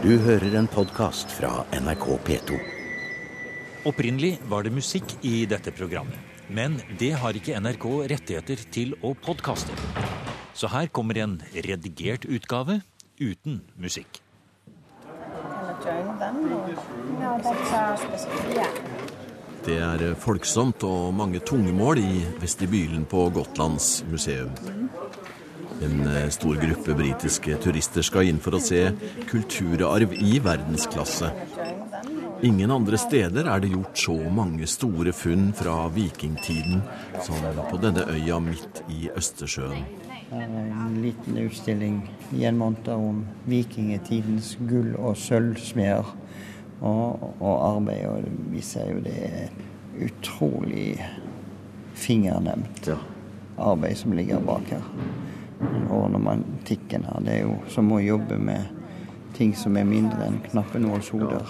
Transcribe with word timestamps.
Du 0.00 0.14
hører 0.16 0.54
en 0.56 0.64
podkast 0.64 1.28
fra 1.36 1.50
NRK 1.76 2.04
P2. 2.24 2.58
Opprinnelig 3.84 4.38
var 4.48 4.64
det 4.64 4.70
musikk 4.72 5.12
i 5.20 5.42
dette 5.44 5.74
programmet. 5.76 6.16
Men 6.48 6.78
det 6.96 7.10
har 7.20 7.36
ikke 7.36 7.58
NRK 7.60 7.84
rettigheter 8.08 8.62
til 8.72 8.94
å 9.04 9.10
podkaste. 9.12 9.76
Så 10.56 10.70
her 10.72 10.88
kommer 10.88 11.20
en 11.20 11.34
redigert 11.52 12.24
utgave 12.24 12.78
uten 13.20 13.60
musikk. 13.76 14.22
Det 19.68 19.78
er 19.84 20.06
folksomt 20.24 20.88
og 20.88 21.12
mange 21.20 21.44
tungemål 21.44 22.00
i 22.00 22.24
vestibylen 22.40 23.04
på 23.04 23.28
Gotlands 23.36 23.98
museum. 24.08 24.56
En 25.84 26.06
eh, 26.06 26.28
stor 26.28 26.56
gruppe 26.60 26.94
britiske 26.94 27.56
turister 27.64 28.04
skal 28.06 28.28
inn 28.30 28.40
for 28.42 28.56
å 28.56 28.62
se 28.62 28.90
kulturarv 29.30 30.12
i 30.18 30.38
verdensklasse. 30.44 31.32
Ingen 32.42 32.70
andre 32.72 32.96
steder 32.96 33.48
er 33.52 33.60
det 33.60 33.72
gjort 33.74 33.98
så 34.00 34.14
mange 34.32 34.64
store 34.70 35.12
funn 35.12 35.50
fra 35.56 35.74
vikingtiden 35.92 36.80
som 37.20 37.36
på 37.68 37.80
denne 37.82 38.06
øya 38.08 38.38
midt 38.40 38.80
i 38.88 39.10
Østersjøen. 39.12 39.84
En 40.32 40.96
liten 41.02 41.36
utstilling 41.42 41.98
i 42.38 42.46
en 42.48 42.56
måned 42.56 42.88
om 42.94 43.24
vikingtidens 43.50 44.54
gull- 44.70 44.96
og 44.96 45.18
sølvsmeder 45.20 46.14
og, 46.80 47.26
og 47.40 47.54
arbeid. 47.66 48.06
Og 48.08 48.52
vi 48.54 48.64
ser 48.64 48.88
jo 48.94 49.02
det 49.04 49.16
er 49.26 49.50
utrolig 50.06 50.94
fingernemt 51.98 52.88
arbeid 53.60 54.00
som 54.00 54.16
ligger 54.16 54.40
bak 54.40 54.72
her. 54.72 54.86
Den 55.60 55.88
romantikken 55.88 57.04
her, 57.04 57.20
det 57.24 57.34
er 57.34 57.42
jo 57.44 57.56
som 57.72 57.90
å 57.92 58.00
jobbe 58.00 58.38
med 58.40 58.68
ting 59.36 59.52
som 59.56 59.76
er 59.76 59.88
mindre 59.88 60.24
enn 60.26 60.40
knappenålshoder. 60.48 61.44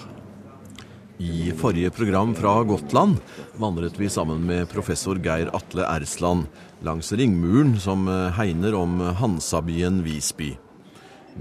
I 1.20 1.50
forrige 1.52 1.90
program 1.92 2.32
fra 2.34 2.54
Gotland 2.64 3.18
vandret 3.60 3.98
vi 4.00 4.08
sammen 4.08 4.46
med 4.48 4.70
professor 4.72 5.18
Geir 5.20 5.50
Atle 5.54 5.84
Ersland 5.84 6.46
langs 6.86 7.12
ringmuren 7.12 7.74
som 7.80 8.08
hegner 8.38 8.74
om 8.78 8.98
Hansabyen 9.20 10.00
Visby. 10.06 10.54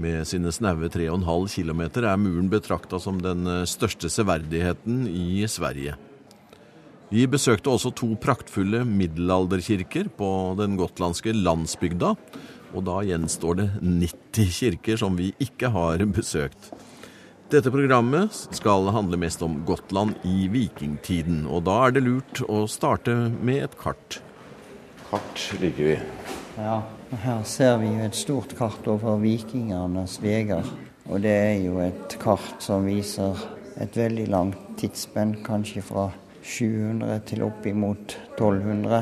Med 0.00 0.28
sine 0.28 0.52
snaue 0.52 0.90
3,5 0.92 1.48
km 1.54 1.82
er 2.04 2.20
muren 2.20 2.52
betrakta 2.52 3.00
som 3.00 3.18
den 3.24 3.48
største 3.66 4.12
severdigheten 4.12 5.06
i 5.08 5.42
Sverige. 5.48 5.96
Vi 7.10 7.24
besøkte 7.26 7.72
også 7.72 7.90
to 7.96 8.12
praktfulle 8.22 8.84
middelalderkirker 8.86 10.12
på 10.14 10.30
den 10.60 10.76
gotlandske 10.78 11.32
landsbygda, 11.34 12.12
og 12.74 12.86
da 12.86 13.00
gjenstår 13.06 13.58
det 13.58 13.68
90 13.82 14.54
kirker 14.56 15.00
som 15.00 15.18
vi 15.18 15.32
ikke 15.42 15.72
har 15.74 16.04
besøkt. 16.10 16.70
Dette 17.50 17.72
programmet 17.74 18.30
skal 18.54 18.86
handle 18.94 19.18
mest 19.18 19.42
om 19.42 19.56
Gotland 19.66 20.20
i 20.22 20.46
vikingtiden, 20.52 21.42
og 21.50 21.64
da 21.66 21.80
er 21.88 21.96
det 21.96 22.04
lurt 22.06 22.44
å 22.46 22.62
starte 22.70 23.16
med 23.42 23.64
et 23.64 23.74
kart. 23.80 24.20
Kart 25.10 25.46
liker 25.58 25.88
vi. 25.88 25.96
Ja, 26.60 26.76
her 27.24 27.42
ser 27.48 27.80
vi 27.82 27.90
jo 27.90 28.06
et 28.06 28.14
stort 28.14 28.54
kart 28.58 28.86
over 28.90 29.18
vikingenes 29.18 30.20
veier. 30.22 30.62
Og 31.10 31.24
det 31.24 31.34
er 31.34 31.56
jo 31.64 31.80
et 31.82 32.14
kart 32.22 32.62
som 32.62 32.86
viser 32.86 33.34
et 33.82 33.96
veldig 33.98 34.28
langt 34.30 34.74
tidsspenn, 34.78 35.40
kanskje 35.42 35.82
fra 35.82 36.10
700 36.46 37.18
til 37.26 37.42
oppimot 37.46 38.14
1200. 38.36 39.00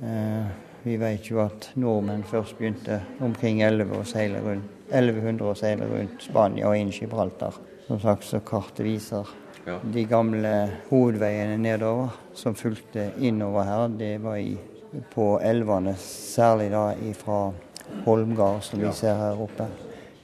Eh, 0.00 0.54
vi 0.86 0.96
vet 1.00 1.26
jo 1.30 1.40
at 1.42 1.70
nordmenn 1.74 2.22
først 2.26 2.58
begynte 2.58 3.00
omkring 3.24 3.58
11 3.66 3.96
å 3.98 4.04
seile 4.06 4.38
rundt 4.44 4.72
1100 4.94 5.48
å 5.50 5.54
seile 5.58 5.88
rundt 5.90 6.22
Spania 6.22 6.68
og 6.70 6.76
inn 6.78 6.92
Gibraltar. 6.94 7.56
Som 7.88 7.98
sagt, 8.02 8.24
så 8.28 8.38
kartet 8.46 8.84
viser 8.86 9.26
Ja. 9.66 9.80
de 9.82 10.04
gamle 10.06 10.70
hovedveiene 10.90 11.56
nedover 11.58 12.12
som 12.34 12.54
fulgte 12.54 13.08
innover 13.18 13.64
her. 13.66 13.88
Det 13.88 14.20
var 14.22 14.36
i, 14.36 14.56
på 15.10 15.40
elvene, 15.42 15.96
særlig 15.98 16.70
da 16.70 16.94
fra 17.18 17.52
Holmgard, 18.04 18.62
som 18.62 18.80
vi 18.80 18.92
ser 18.92 19.16
her 19.18 19.42
oppe. 19.42 19.66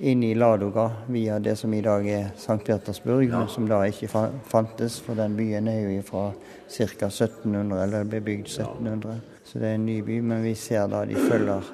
Inn 0.02 0.22
i 0.22 0.34
Ladoga 0.34 0.90
via 1.06 1.38
det 1.38 1.56
som 1.56 1.74
i 1.74 1.80
dag 1.80 2.08
er 2.10 2.24
St. 2.34 2.58
Petersburg, 2.66 3.28
men 3.30 3.46
som 3.48 3.68
da 3.70 3.84
ikke 3.86 4.08
fantes, 4.50 4.96
for 4.98 5.14
den 5.14 5.36
byen 5.38 5.68
er 5.70 5.84
jo 5.84 6.00
fra 6.02 6.22
ca. 6.66 7.06
1700, 7.06 7.76
eller 7.84 8.08
ble 8.10 8.18
bygd 8.26 8.48
1700. 8.48 9.20
Så 9.46 9.60
det 9.62 9.68
er 9.68 9.76
en 9.78 9.84
ny 9.86 10.00
by, 10.02 10.16
men 10.26 10.42
vi 10.42 10.56
ser 10.58 10.88
da 10.90 11.04
de 11.06 11.14
følger 11.14 11.68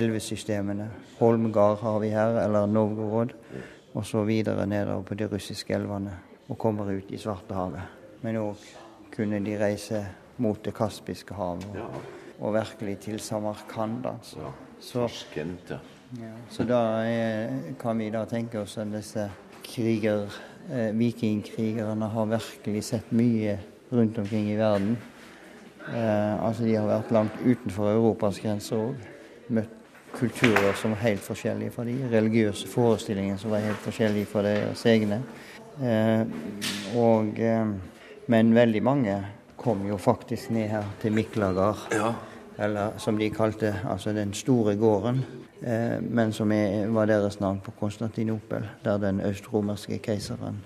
elvesystemene. 0.00 0.86
Holmgard 1.18 1.82
har 1.82 1.98
vi 2.00 2.08
her, 2.14 2.38
eller 2.46 2.72
Novgorod, 2.72 3.34
og 3.92 4.06
så 4.08 4.24
videre 4.24 4.64
nedover 4.64 5.04
på 5.10 5.20
de 5.20 5.28
russiske 5.34 5.76
elvene 5.76 6.16
og 6.48 6.58
kommer 6.58 6.88
ut 6.88 7.12
i 7.12 7.20
Svartehavet. 7.20 8.00
Men 8.24 8.40
òg 8.40 8.64
kunne 9.12 9.44
de 9.44 9.58
reise 9.60 10.00
mot 10.40 10.64
Det 10.64 10.72
kaspiske 10.72 11.36
havet 11.36 11.76
og, 11.84 12.00
og 12.40 12.56
virkelig 12.56 12.96
til 13.04 13.20
Samarkand. 13.20 14.06
Altså. 14.08 14.54
Så, 14.80 15.04
så 16.50 16.64
da 16.68 16.80
er, 17.06 17.54
kan 17.80 17.98
vi 17.98 18.10
da 18.14 18.24
tenke 18.28 18.60
oss 18.62 18.76
at 18.78 18.90
disse 18.92 19.28
kriger, 19.64 20.28
eh, 20.70 20.92
vikingkrigerne 20.94 22.08
har 22.12 22.26
virkelig 22.26 22.84
sett 22.84 23.12
mye 23.12 23.58
rundt 23.90 24.18
omkring 24.18 24.50
i 24.52 24.56
verden. 24.56 24.96
Eh, 25.88 26.44
altså 26.44 26.64
De 26.64 26.76
har 26.76 26.86
vært 26.88 27.12
langt 27.12 27.40
utenfor 27.44 27.90
Europas 27.92 28.40
grenser 28.40 28.76
òg. 28.76 29.08
Møtt 29.48 29.80
kulturer 30.14 30.72
som 30.78 30.94
var 30.94 31.02
helt 31.02 31.24
forskjellige 31.24 31.72
fra 31.74 31.84
de, 31.84 31.96
religiøse 32.10 32.68
forestillinger 32.70 33.36
som 33.40 33.50
var 33.50 33.64
helt 33.64 33.82
forskjellige 33.82 34.30
fra 34.30 34.44
deres 34.46 34.84
egne. 34.86 35.20
Eh, 35.82 36.22
og, 36.96 37.40
eh, 37.40 37.66
men 38.30 38.54
veldig 38.54 38.82
mange 38.82 39.16
kom 39.56 39.86
jo 39.88 39.98
faktisk 39.98 40.50
ned 40.54 40.68
her 40.68 40.86
til 41.02 41.12
Miklagard, 41.12 41.88
eller 42.58 42.98
som 42.98 43.18
de 43.18 43.30
kalte 43.30 43.74
altså 43.90 44.12
den 44.12 44.34
store 44.34 44.76
gården, 44.76 45.24
eh, 45.62 45.98
men 46.00 46.32
som 46.32 46.52
er, 46.52 46.86
var 46.94 47.06
deres 47.10 47.40
navn 47.40 47.60
på 47.64 47.74
Konstantinopel, 47.80 48.68
der 48.84 48.98
den 48.98 49.20
østromerske 49.20 49.98
keiseren 49.98 50.60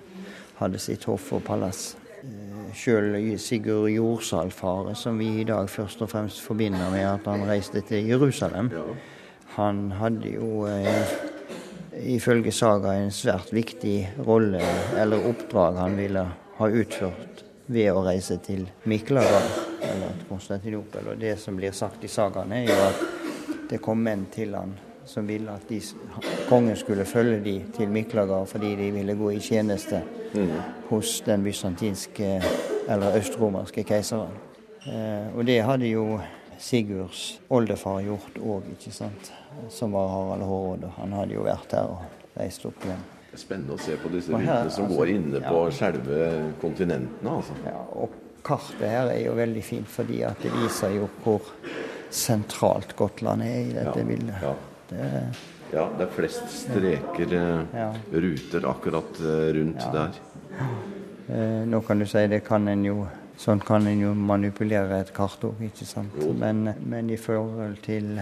hadde 0.59 0.79
sitt 0.83 1.05
hoff 1.09 1.33
og 1.33 1.45
palass. 1.47 1.97
Eh, 2.23 2.75
Sjøl 2.77 3.39
Sigurd 3.39 3.91
Jordsalfaret, 3.91 4.97
som 4.97 5.19
vi 5.19 5.41
i 5.41 5.47
dag 5.49 5.71
først 5.71 6.03
og 6.03 6.11
fremst 6.13 6.43
forbinder 6.45 6.91
med 6.93 7.07
at 7.07 7.31
han 7.31 7.47
reiste 7.49 7.81
til 7.81 8.09
Jerusalem, 8.09 8.71
han 9.57 9.91
hadde 9.99 10.35
jo 10.35 10.67
eh, 10.69 11.17
ifølge 12.15 12.53
saga 12.53 12.95
en 12.99 13.11
svært 13.15 13.51
viktig 13.53 13.97
rolle 14.27 14.63
eller 14.99 15.25
oppdrag 15.31 15.81
han 15.81 15.97
ville 15.99 16.27
ha 16.59 16.69
utført 16.69 17.43
ved 17.69 17.91
å 17.93 18.05
reise 18.07 18.39
til 18.45 18.65
Miklagard, 18.89 19.68
eller 19.83 20.19
til 20.19 20.29
Konstantinopel. 20.29 21.13
Og 21.13 21.21
det 21.21 21.37
som 21.41 21.57
blir 21.57 21.73
sagt 21.77 22.05
i 22.05 22.11
sagaene, 22.13 22.63
er 22.63 22.71
jo 22.73 22.85
at 22.89 23.67
det 23.71 23.81
kom 23.85 24.01
menn 24.05 24.27
til 24.33 24.57
han 24.57 24.77
som 25.09 25.27
ville 25.27 25.53
at 25.53 25.69
de, 25.69 25.81
kongen 26.49 26.77
skulle 26.77 27.05
følge 27.09 27.41
de 27.41 27.55
til 27.77 27.89
Miklagard 27.89 28.49
fordi 28.49 28.75
de 28.77 28.91
ville 28.93 29.15
gå 29.17 29.31
i 29.31 29.41
tjeneste 29.41 30.03
hos 30.91 31.21
den 31.27 31.45
bysantinske 31.45 32.35
eller 32.89 33.17
østromerske 33.17 33.85
keiseren. 33.89 34.37
Eh, 34.85 35.37
og 35.37 35.47
det 35.47 35.63
hadde 35.65 35.89
jo 35.89 36.21
Sigurds 36.59 37.41
oldefar 37.55 38.01
gjort 38.03 38.39
òg, 38.41 38.69
ikke 38.75 38.93
sant. 38.93 39.33
Som 39.71 39.95
var 39.95 40.09
Harald 40.11 40.43
Hårråde. 40.43 40.91
Han 40.99 41.13
hadde 41.15 41.37
jo 41.37 41.45
vært 41.47 41.75
her 41.77 41.93
og 41.93 42.39
reist 42.39 42.67
opp 42.67 42.85
igjen. 42.85 43.05
Det 43.29 43.37
er 43.37 43.43
spennende 43.43 43.77
å 43.77 43.83
se 43.83 43.97
på 44.01 44.11
disse 44.13 44.33
her, 44.33 44.71
som 44.73 44.89
altså, 44.89 44.97
går 44.97 45.13
inne 45.13 45.43
på 45.45 45.61
ja. 45.61 45.75
selve 45.77 46.31
kontinentene. 46.63 47.37
altså. 47.37 47.57
Ja, 47.67 47.85
og 47.93 48.17
kartet 48.49 48.89
her 48.89 49.13
er 49.13 49.21
jo 49.27 49.37
veldig 49.39 49.63
fint 49.67 49.89
fordi 49.93 50.23
at 50.27 50.41
det 50.43 50.53
viser 50.57 50.97
jo 50.97 51.07
hvor 51.25 51.53
sentralt 52.11 52.97
Gotland 52.97 53.43
er 53.45 53.61
i 53.61 53.73
dette 53.77 54.01
Ja, 54.03 54.09
bildet. 54.09 54.43
ja. 54.43 54.55
Det, 54.89 55.13
Ja, 55.69 55.83
det 55.99 56.07
er 56.07 56.13
flest 56.17 56.49
streker, 56.63 57.33
eh, 57.37 57.65
Ja. 57.77 57.91
ruter, 58.13 58.65
akkurat 58.71 59.19
eh, 59.21 59.53
rundt 59.59 59.83
Ja. 59.85 59.91
der. 59.93 60.11
eh, 61.29 61.65
nå 61.69 61.81
kan 61.87 61.99
du 61.99 62.07
si 62.07 62.27
det 62.27 62.45
kan 62.45 62.69
en 62.69 62.85
jo 62.85 63.07
Sånn 63.39 63.61
kan 63.65 63.87
en 63.87 64.01
jo 64.01 64.15
manipulere 64.15 64.97
et 64.99 65.13
kart 65.15 65.39
òg, 65.47 65.61
ikke 65.63 65.85
sant. 65.87 66.11
Men, 66.41 66.75
men 66.85 67.09
i 67.09 67.17
forhold 67.17 67.77
til 67.85 68.19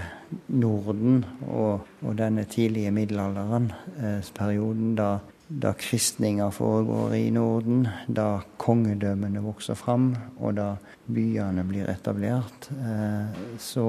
Norden 0.53 1.25
og, 1.49 1.87
og 2.05 2.17
denne 2.19 2.45
tidlige 2.45 2.91
middelalderen, 2.93 3.71
eh, 3.97 4.21
perioden 4.37 4.95
da, 4.99 5.21
da 5.49 5.73
kristninga 5.73 6.51
foregår 6.51 7.15
i 7.15 7.31
Norden, 7.31 7.89
da 8.07 8.41
kongedømmene 8.57 9.41
vokser 9.45 9.79
fram, 9.79 10.09
og 10.43 10.57
da 10.59 10.73
byene 11.07 11.65
blir 11.69 11.91
etablert, 11.91 12.71
eh, 12.75 13.45
så, 13.59 13.87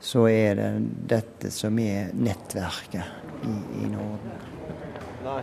så 0.00 0.26
er 0.28 0.58
det 0.58 0.70
dette 1.14 1.52
som 1.54 1.78
er 1.80 2.12
nettverket 2.12 3.46
i, 3.48 3.56
i 3.84 3.88
Norden. 3.88 4.36
Nei. 5.24 5.40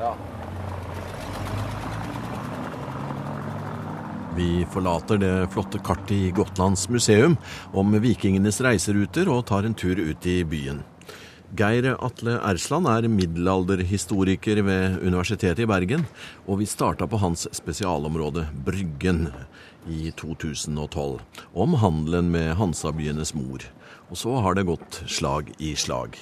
Ja. 0.00 0.10
Vi 4.36 4.66
forlater 4.68 5.22
det 5.22 5.32
flotte 5.54 5.78
kartet 5.80 6.12
i 6.12 6.34
Gotlands 6.34 6.88
museum 6.92 7.38
om 7.72 7.94
vikingenes 8.02 8.60
reiseruter 8.60 9.30
og 9.32 9.46
tar 9.48 9.64
en 9.64 9.78
tur 9.78 9.96
ut 9.96 10.28
i 10.28 10.42
byen. 10.44 10.82
Geir 11.54 11.92
Atle 12.02 12.40
Ersland 12.42 12.88
er 12.90 13.06
middelalderhistoriker 13.06 14.58
ved 14.66 14.96
Universitetet 15.06 15.62
i 15.62 15.68
Bergen, 15.70 16.02
og 16.46 16.58
vi 16.58 16.66
starta 16.66 17.06
på 17.06 17.20
hans 17.22 17.46
spesialområde 17.54 18.48
Bryggen 18.66 19.28
i 19.86 20.10
2012, 20.18 21.20
om 21.54 21.76
handelen 21.78 22.32
med 22.34 22.56
Hansabyenes 22.58 23.30
mor. 23.38 23.62
Og 24.10 24.18
så 24.18 24.34
har 24.42 24.58
det 24.58 24.66
gått 24.66 24.98
slag 25.06 25.52
i 25.62 25.76
slag. 25.78 26.18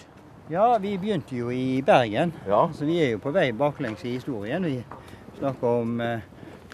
Ja, 0.53 0.76
vi 0.76 0.99
begynte 1.00 1.38
jo 1.38 1.49
i 1.49 1.81
Bergen. 1.82 2.35
Ja. 2.44 2.67
Så 2.76 2.85
vi 2.85 2.99
er 3.00 3.15
jo 3.15 3.23
på 3.25 3.32
vei 3.32 3.49
baklengs 3.56 4.05
i 4.05 4.19
historien. 4.19 4.69
Vi 4.69 5.38
snakker 5.38 5.81
om 5.81 5.97
eh, 6.05 6.21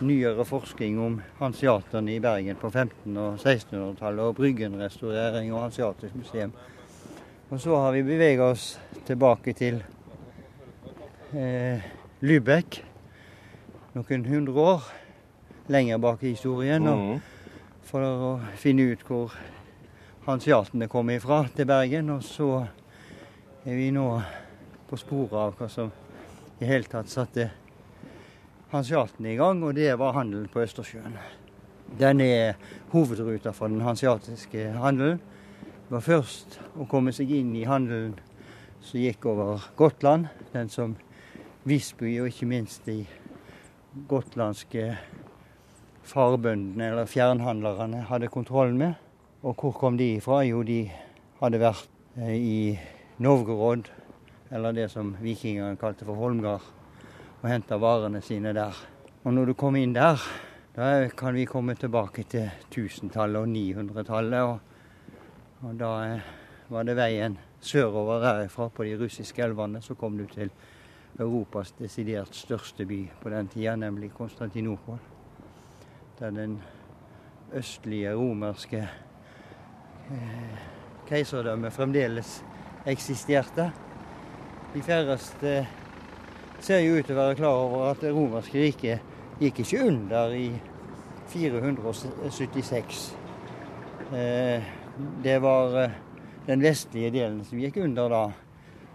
nyere 0.02 0.42
forskning 0.48 0.98
om 0.98 1.20
hanseaterne 1.38 2.16
i 2.16 2.20
Bergen 2.20 2.58
på 2.58 2.66
1500- 2.66 3.28
og 3.28 3.38
1600-tallet, 3.38 4.26
og 4.26 4.36
Bryggen-restaurering 4.42 5.54
og 5.54 5.68
Hanseatisk 5.68 6.18
museum. 6.18 6.54
Og 7.50 7.60
så 7.60 7.76
har 7.76 7.92
vi 7.92 8.02
beveget 8.06 8.40
oss 8.44 8.66
tilbake 9.06 9.52
til 9.58 9.80
eh, 11.34 11.82
Lübeck 12.22 12.80
noen 13.96 14.26
hundre 14.28 14.54
år 14.74 14.84
lenger 15.70 15.98
bak 16.02 16.22
i 16.22 16.34
historien. 16.36 16.86
Og 16.86 16.98
Mhm. 16.98 17.20
for 17.90 18.00
å 18.06 18.40
finne 18.54 18.92
ut 18.92 19.00
hvor 19.02 19.32
hanseatene 20.26 20.86
kom 20.88 21.10
ifra 21.10 21.48
til 21.56 21.66
Bergen. 21.66 22.10
Og 22.10 22.22
så 22.22 22.66
er 23.66 23.74
vi 23.74 23.90
nå 23.90 24.22
på 24.88 24.96
sporet 24.96 25.32
av 25.32 25.56
hva 25.58 25.68
som 25.68 25.90
i 26.60 26.64
hele 26.64 26.84
tatt 26.84 27.08
satte 27.08 27.50
hanseatene 28.72 29.32
i 29.32 29.36
gang, 29.36 29.62
og 29.64 29.74
det 29.74 29.98
var 29.98 30.12
handelen 30.12 30.46
på 30.48 30.60
Østersjøen. 30.62 31.16
Den 31.98 32.20
er 32.20 32.54
hovedruta 32.92 33.50
for 33.52 33.66
den 33.68 33.80
hanseatiske 33.80 34.70
handelen. 34.78 35.20
Det 35.90 35.96
var 35.96 36.04
først 36.06 36.52
å 36.78 36.84
komme 36.86 37.10
seg 37.10 37.32
inn 37.34 37.48
i 37.58 37.64
handelen 37.66 38.12
som 38.78 39.00
gikk 39.02 39.24
over 39.26 39.64
Gotland, 39.74 40.28
den 40.52 40.68
som 40.70 40.92
Visby 41.66 42.12
og 42.22 42.28
ikke 42.30 42.46
minst 42.46 42.86
de 42.86 43.00
gotlandske 44.06 44.84
farbøndene 46.06 46.92
eller 46.92 47.10
fjernhandlerne 47.10 48.04
hadde 48.06 48.30
kontroll 48.30 48.70
med. 48.78 48.94
Og 49.42 49.58
hvor 49.58 49.74
kom 49.80 49.98
de 49.98 50.12
ifra? 50.20 50.44
Jo, 50.46 50.62
de 50.62 50.84
hadde 51.40 51.62
vært 51.64 51.90
eh, 52.22 52.38
i 52.38 52.78
Novgorod, 53.18 53.90
eller 54.54 54.78
det 54.78 54.86
som 54.94 55.16
vikingene 55.18 55.74
kalte 55.82 56.06
for 56.06 56.22
Holmgard, 56.22 56.70
og 57.42 57.50
henta 57.50 57.82
varene 57.82 58.22
sine 58.22 58.54
der. 58.54 58.78
Og 59.26 59.34
når 59.34 59.50
du 59.50 59.58
kom 59.58 59.82
inn 59.82 59.98
der, 59.98 60.22
da 60.78 60.94
kan 61.18 61.34
vi 61.34 61.50
komme 61.50 61.74
tilbake 61.74 62.30
til 62.30 62.46
1000-tallet 62.70 63.42
og 63.42 63.50
900-tallet. 63.58 64.54
Og, 64.54 64.69
og 65.62 65.74
da 65.76 65.92
eh, 66.08 66.28
var 66.72 66.86
det 66.88 66.96
veien 66.96 67.36
sørover 67.60 68.24
herfra 68.24 68.68
på 68.72 68.84
de 68.86 68.96
russiske 69.00 69.42
elvene, 69.44 69.82
så 69.82 69.94
kom 69.94 70.16
du 70.16 70.24
til 70.30 70.50
Europas 71.20 71.74
desidert 71.78 72.34
største 72.34 72.86
by 72.88 73.00
på 73.20 73.32
den 73.32 73.48
tida, 73.52 73.76
nemlig 73.76 74.12
Konstantinopel. 74.16 74.98
Der 76.18 76.30
den 76.30 76.60
østlige 77.52 78.14
romerske 78.14 78.88
eh, 80.10 80.58
keiserdømmet 81.08 81.72
fremdeles 81.72 82.44
eksisterte. 82.86 83.70
De 84.74 84.82
færreste 84.82 85.66
ser 86.60 86.84
jo 86.84 86.98
ut 86.98 87.06
til 87.08 87.16
å 87.16 87.22
være 87.24 87.38
klar 87.40 87.62
over 87.66 87.88
at 87.90 88.00
det 88.04 88.14
romerske 88.14 88.60
riket 88.60 89.00
gikk 89.40 89.64
ikke 89.64 89.86
under 89.88 90.36
i 90.36 90.50
476. 91.32 93.08
Eh, 94.14 94.79
det 95.22 95.38
var 95.42 95.76
eh, 95.82 95.90
den 96.46 96.62
vestlige 96.62 97.10
delen 97.14 97.44
som 97.44 97.60
gikk 97.60 97.76
under 97.84 98.08
da. 98.12 98.22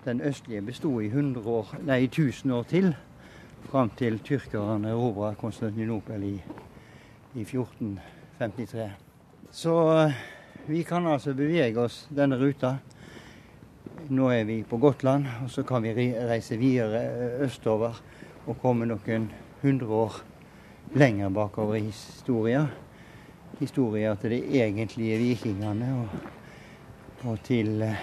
Den 0.05 0.21
østlige 0.21 0.61
besto 0.61 0.91
i 1.01 1.07
100 1.09 1.49
år, 1.49 1.71
nei, 1.87 2.03
1000 2.05 2.51
år 2.53 2.67
til, 2.69 2.91
fram 3.71 3.89
til 3.97 4.19
tyrkerne 4.21 4.91
erobra 4.93 5.31
Konstantinopel 5.39 6.23
i, 6.27 6.35
i 7.33 7.41
1453. 7.41 8.89
Så 9.51 9.73
eh, 9.95 10.19
vi 10.67 10.83
kan 10.83 11.07
altså 11.07 11.33
bevege 11.33 11.81
oss 11.81 12.03
denne 12.13 12.37
ruta. 12.37 12.75
Nå 14.09 14.29
er 14.29 14.45
vi 14.45 14.61
på 14.63 14.77
Gotland, 14.77 15.25
og 15.43 15.49
så 15.49 15.63
kan 15.65 15.83
vi 15.83 16.11
reise 16.13 16.57
videre 16.61 17.01
eh, 17.01 17.43
østover 17.47 17.97
og 18.45 18.57
komme 18.61 18.85
noen 18.85 19.29
hundre 19.63 20.01
år 20.05 20.21
lenger 20.93 21.29
bakover 21.33 21.79
i 21.79 21.87
historia. 21.87 22.67
Historia 23.55 24.15
til 24.19 24.33
de 24.33 24.37
egentlige 24.59 25.17
vikingene, 25.17 25.87
og, 25.95 27.29
og 27.29 27.37
til 27.43 27.81
eh, 27.85 28.01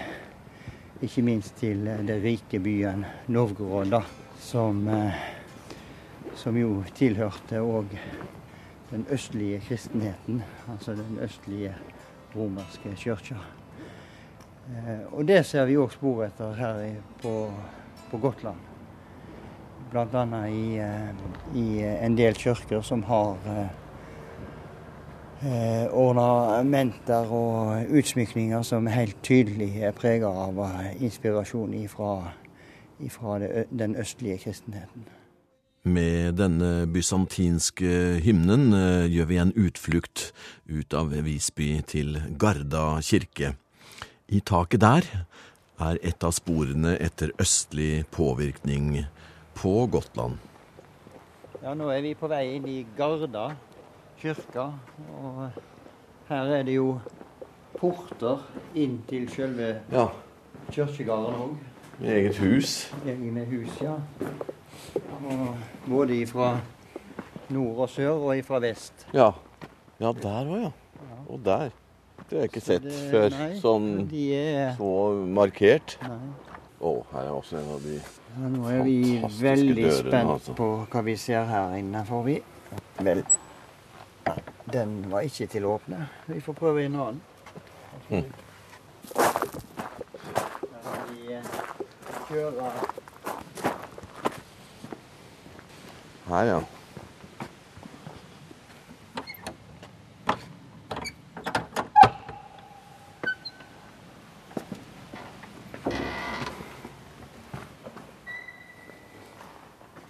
ikke 1.05 1.21
minst 1.21 1.53
til 1.61 1.85
eh, 1.87 1.99
den 2.07 2.23
rike 2.23 2.57
byen 2.59 3.05
Novgorod, 3.27 3.91
da, 3.93 3.99
som, 4.41 4.79
eh, 4.89 5.19
som 6.41 6.57
jo 6.57 6.79
tilhørte 6.97 7.61
òg 7.61 7.93
den 8.89 9.05
østlige 9.13 9.59
kristenheten, 9.67 10.41
altså 10.73 10.97
den 10.97 11.21
østlige 11.21 11.75
romerske 12.35 12.95
kirka. 12.97 13.37
Og 15.11 15.27
det 15.27 15.43
ser 15.45 15.67
vi 15.69 15.77
òg 15.77 15.93
spor 15.93 16.23
etter 16.25 16.57
her 16.57 16.81
på, 17.21 17.33
på 18.09 18.17
Gotland. 18.17 18.57
Bl.a. 19.91 20.25
I, 20.47 20.81
i 21.53 21.65
en 21.83 22.17
del 22.17 22.37
kirker 22.37 22.81
som 22.81 23.03
har 23.05 23.37
eh, 25.45 25.87
ornamenter 25.91 27.31
og 27.31 27.91
utsmykninger 27.91 28.63
som 28.65 28.87
helt 28.91 29.17
tydelig 29.23 29.75
er 29.83 29.95
prega 29.95 30.29
av 30.47 30.59
eh, 30.65 30.93
inspirasjon 31.03 31.73
ifra, 31.83 32.13
ifra 33.03 33.39
det, 33.43 33.65
den 33.71 33.97
østlige 33.99 34.39
kristenheten. 34.45 35.05
Med 35.83 36.37
denne 36.39 36.85
bysantinske 36.87 38.21
hymnen 38.23 38.71
eh, 38.77 39.09
gjør 39.11 39.27
vi 39.31 39.41
en 39.41 39.53
utflukt 39.59 40.29
ut 40.71 40.95
av 40.95 41.11
Visby 41.25 41.75
til 41.87 42.21
Garda 42.39 43.01
kirke. 43.03 43.55
I 44.31 44.39
taket 44.39 44.81
der 44.81 45.09
er 45.83 45.99
et 46.01 46.23
av 46.23 46.31
sporene 46.31 46.95
etter 47.03 47.33
østlig 47.41 48.05
påvirkning 48.15 49.03
på 49.59 49.75
Gotland. 49.91 50.39
Ja, 51.63 51.75
nå 51.75 51.91
er 51.91 52.01
vi 52.03 52.15
på 52.15 52.31
vei 52.31 52.45
inn 52.55 52.65
i 52.67 52.81
Garda 52.97 53.51
kirke. 54.23 54.65
Og 55.19 55.49
her 56.29 56.51
er 56.57 56.63
det 56.63 56.75
jo 56.79 56.99
porter 57.77 58.39
inn 58.79 59.01
til 59.09 59.27
selve 59.29 59.73
Ja. 59.91 60.07
kirkegården 60.71 61.35
òg. 61.43 61.55
Med 61.99 62.09
eget 62.17 62.37
hus. 62.41 62.93
Egne 63.05 63.43
hus, 63.51 63.81
ja. 63.81 63.93
Og 65.29 65.55
både 65.89 66.17
ifra 66.21 66.57
nord 67.53 67.83
og 67.85 67.89
sør 67.89 68.09
og 68.17 68.37
ifra 68.37 68.59
vest. 68.63 69.05
Ja. 69.13 69.29
Ja, 69.99 70.11
der 70.11 70.45
òg, 70.49 70.61
ja. 70.63 70.71
Og 71.29 71.39
der. 71.45 71.69
Det 72.29 72.37
har 72.37 72.47
jeg 72.47 72.49
ikke 72.55 72.61
sett 72.61 72.83
Det- 72.83 73.11
før. 73.11 73.29
nei, 73.29 73.59
Sånn 73.59 74.07
De 74.09 74.33
er 74.35 74.75
så 74.77 75.25
markert. 75.27 75.97
Nei. 76.01 76.17
Å, 76.81 77.05
her 77.11 77.19
er 77.27 77.31
også 77.31 77.57
en 77.57 77.69
av 77.73 77.81
de 77.83 77.99
Ja, 78.33 78.47
nå 78.49 78.65
er 78.69 78.83
vi 78.83 79.21
veldig 79.41 79.75
dørene, 79.75 80.09
spent 80.09 80.29
altså. 80.29 80.53
på 80.55 80.85
hva 80.91 81.01
vi 81.03 81.15
ser 81.15 81.45
her 81.45 81.75
inne, 81.75 82.03
får 82.05 82.23
vi. 82.25 82.41
Vel, 82.99 83.23
den 84.73 85.11
var 85.11 85.19
ikke 85.27 85.47
til 85.47 85.65
å 85.65 85.75
åpne. 85.77 86.07
Vi 86.27 86.39
får 86.41 86.53
prøve 86.53 86.85
en 86.85 86.95
annen. 86.95 87.21
Mm. 88.09 88.33
Vi 91.09 91.39
kjører 92.27 92.71
Her. 96.27 96.63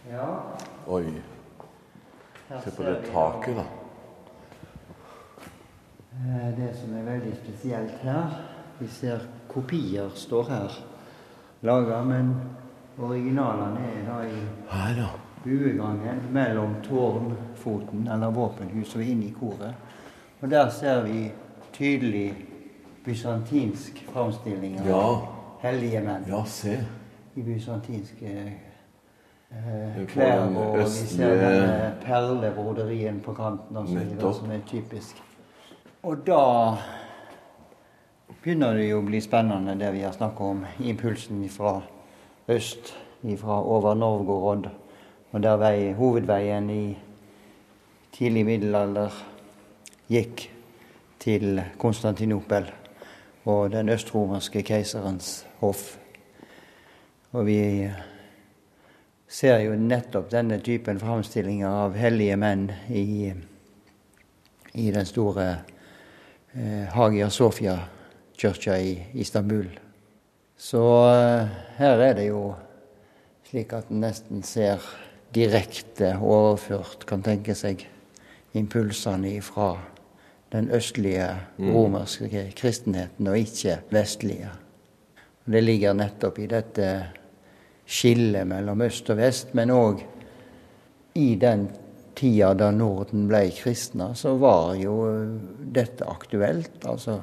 Ja, 0.10 0.28
Oi. 0.88 1.04
her 2.50 2.60
Se 2.62 2.70
på 2.70 2.76
ser 2.76 2.84
det 2.84 3.02
vi 3.02 3.12
taket, 3.12 3.56
da. 3.56 3.66
Eh, 6.14 6.50
Det 6.58 6.76
som 6.78 6.96
er 6.98 7.04
veldig 7.04 7.34
spesielt 7.44 7.92
her, 8.04 8.36
vi 8.84 8.88
ser 8.92 9.24
kopier 9.52 10.10
står 10.16 10.50
her 10.52 10.78
laga, 11.64 12.02
men 12.04 12.34
originalene 13.00 13.80
er 13.90 14.02
da 14.08 14.18
i 14.28 14.40
Her, 14.70 14.98
ja. 15.00 15.10
buegangen 15.44 16.20
mellom 16.36 16.76
tårnfoten, 16.86 18.08
eller 18.12 18.32
våpenhuset, 18.36 18.96
og 19.02 19.04
inne 19.08 19.26
i 19.30 19.36
koret. 19.40 19.74
Og 20.42 20.50
der 20.52 20.70
ser 20.70 21.02
vi 21.08 21.32
tydelig 21.74 22.28
bysantinsk 23.06 24.04
framstilling 24.14 24.78
av 24.82 24.88
Ja. 24.88 25.08
hellige 25.64 26.02
menn 26.04 26.24
Ja, 26.28 26.44
se. 26.46 26.78
i 27.36 27.42
bysantinske 27.42 28.54
eh, 29.52 30.06
klær. 30.08 30.48
Og 30.56 30.78
vi 30.78 30.86
ser 30.90 31.36
denne 31.40 31.94
perlebroderien 32.06 33.20
på 33.26 33.34
kanten 33.34 33.78
også, 33.78 33.94
Nettopp. 33.94 34.36
som 34.36 34.52
er 34.52 34.60
typisk. 34.68 35.22
Og 36.04 36.18
da 36.28 36.76
begynner 38.44 38.76
det 38.76 38.90
jo 38.90 38.98
å 39.00 39.06
bli 39.08 39.22
spennende, 39.24 39.78
det 39.80 39.94
vi 39.96 40.02
har 40.04 40.12
snakket 40.12 40.42
om. 40.44 40.66
Impulsen 40.84 41.46
fra 41.48 41.78
øst, 42.52 42.92
fra 43.40 43.60
over 43.64 43.96
Novgorod. 43.96 44.68
Og 45.32 45.44
der 45.44 45.56
vei, 45.58 45.94
hovedveien 45.96 46.68
i 46.70 46.98
tidlig 48.12 48.44
middelalder 48.46 49.16
gikk 50.12 50.44
til 51.24 51.62
Konstantinopel 51.80 52.68
og 53.48 53.72
den 53.72 53.90
østromerske 53.96 54.62
keiserens 54.68 55.46
hoff. 55.64 55.96
Og 57.32 57.48
vi 57.48 57.88
ser 59.28 59.64
jo 59.64 59.80
nettopp 59.80 60.30
denne 60.36 60.60
typen 60.60 61.00
framstillinger 61.00 61.72
av 61.88 61.96
hellige 61.98 62.36
menn 62.38 62.68
i, 62.92 63.32
i 64.76 64.92
den 64.92 65.08
store 65.08 65.50
eh, 66.54 66.92
Hagia 66.92 67.32
Sofia-kirka 68.34 68.78
i 68.80 69.06
Istanbul. 69.14 69.80
Så 70.58 70.82
eh, 71.10 71.48
her 71.78 72.00
er 72.00 72.14
det 72.14 72.28
jo 72.28 72.54
slik 73.50 73.74
at 73.74 73.90
en 73.92 74.02
nesten 74.02 74.44
ser 74.44 74.82
direkte 75.34 76.16
overført, 76.22 77.06
kan 77.06 77.24
tenke 77.24 77.56
seg, 77.56 77.86
impulsene 78.54 79.42
fra 79.42 79.78
den 80.54 80.70
østlige 80.72 81.30
mm. 81.58 81.72
romerske 81.74 82.52
kristenheten, 82.56 83.28
og 83.28 83.38
ikke 83.38 83.80
vestlige. 83.90 84.52
Det 85.46 85.64
ligger 85.64 85.94
nettopp 85.94 86.40
i 86.40 86.48
dette 86.48 86.90
skille 87.86 88.46
mellom 88.46 88.82
øst 88.86 89.10
og 89.10 89.18
vest, 89.18 89.54
men 89.54 89.74
òg 89.74 90.04
i 91.16 91.34
den 91.36 91.68
tida 92.16 92.54
da 92.54 92.70
Norden 92.72 93.26
ble 93.28 93.48
kristna, 93.58 94.14
så 94.16 94.36
var 94.38 94.76
jo 94.78 94.96
dette 95.74 96.06
aktuelt. 96.06 96.78
Altså, 96.86 97.20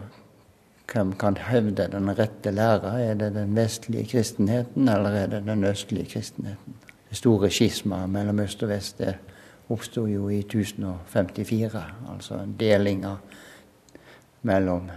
hvem 0.92 1.12
kan 1.18 1.36
hevde 1.36 1.88
den 1.92 2.10
rette 2.18 2.50
læra? 2.50 2.98
Er 3.00 3.14
det 3.14 3.34
den 3.34 3.56
vestlige 3.56 4.06
kristenheten, 4.06 4.88
eller 4.88 5.10
er 5.10 5.26
det 5.26 5.46
den 5.46 5.64
østlige 5.64 6.04
kristenheten? 6.04 6.74
Det 7.10 7.16
store 7.16 7.50
skismaet 7.50 8.10
mellom 8.10 8.40
øst 8.40 8.62
og 8.62 8.68
vest 8.68 8.98
det 8.98 9.14
oppsto 9.70 10.06
jo 10.06 10.28
i 10.28 10.38
1054, 10.38 11.84
altså 12.12 12.34
en 12.34 12.56
deling 12.60 13.04
mellom 14.42 14.90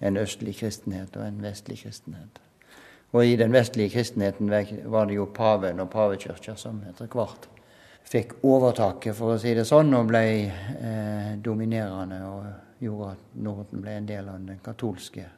en 0.00 0.16
østlig 0.16 0.56
kristenhet 0.56 1.16
og 1.16 1.26
en 1.26 1.42
vestlig 1.42 1.78
kristenhet. 1.78 2.40
Og 3.12 3.26
i 3.26 3.36
den 3.36 3.52
vestlige 3.52 3.90
kristenheten 3.90 4.50
var 4.84 5.04
det 5.04 5.14
jo 5.14 5.28
paven 5.34 5.80
og 5.80 5.90
pavekirka 5.90 6.56
som 6.56 6.80
etter 6.88 7.06
hvert 7.12 7.48
fikk 8.12 8.34
overtaket, 8.42 9.14
for 9.16 9.34
å 9.34 9.40
si 9.40 9.54
det 9.54 9.64
sånn, 9.68 9.92
og 9.96 10.08
ble 10.10 10.24
eh, 10.42 11.28
dominerende 11.40 12.18
og 12.26 12.71
gjorde 12.82 13.14
at 13.14 13.38
Norden 13.42 13.82
ble 13.82 13.96
en 13.98 14.08
del 14.08 14.28
av 14.28 14.40
den 14.42 14.60
katolske. 14.64 15.28